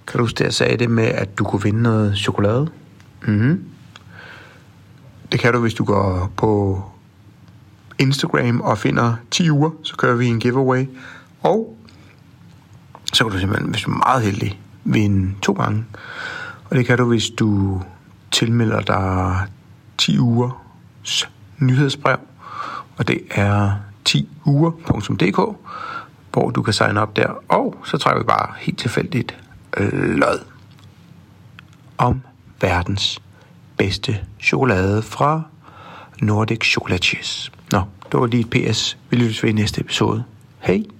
[0.08, 2.70] Kan du huske, jeg sagde det med, at du kunne vinde noget chokolade?
[3.28, 3.66] Mm-hmm.
[5.32, 6.84] Det kan du, hvis du går på
[8.00, 10.86] Instagram og finder 10 uger, så kører vi en giveaway.
[11.42, 11.78] Og
[13.14, 15.86] så kan du simpelthen, hvis du er meget heldig, vinde to gange.
[16.70, 17.82] Og det kan du, hvis du
[18.32, 19.44] tilmelder dig
[19.98, 22.18] 10 ugers nyhedsbrev,
[22.98, 23.72] og det er
[24.10, 25.56] 10uger.dk,
[26.38, 27.30] hvor du kan signe op der.
[27.48, 29.38] Og så trækker vi bare helt tilfældigt
[29.78, 30.40] øh, lod
[31.98, 32.22] om
[32.62, 33.22] verdens
[33.78, 35.42] bedste chokolade fra
[36.22, 37.52] Nordic Chocolatiers.
[37.72, 37.82] Nå,
[38.12, 38.98] det var lige et PS.
[39.10, 40.24] Vi lyttes ved i næste episode.
[40.60, 40.97] Hej!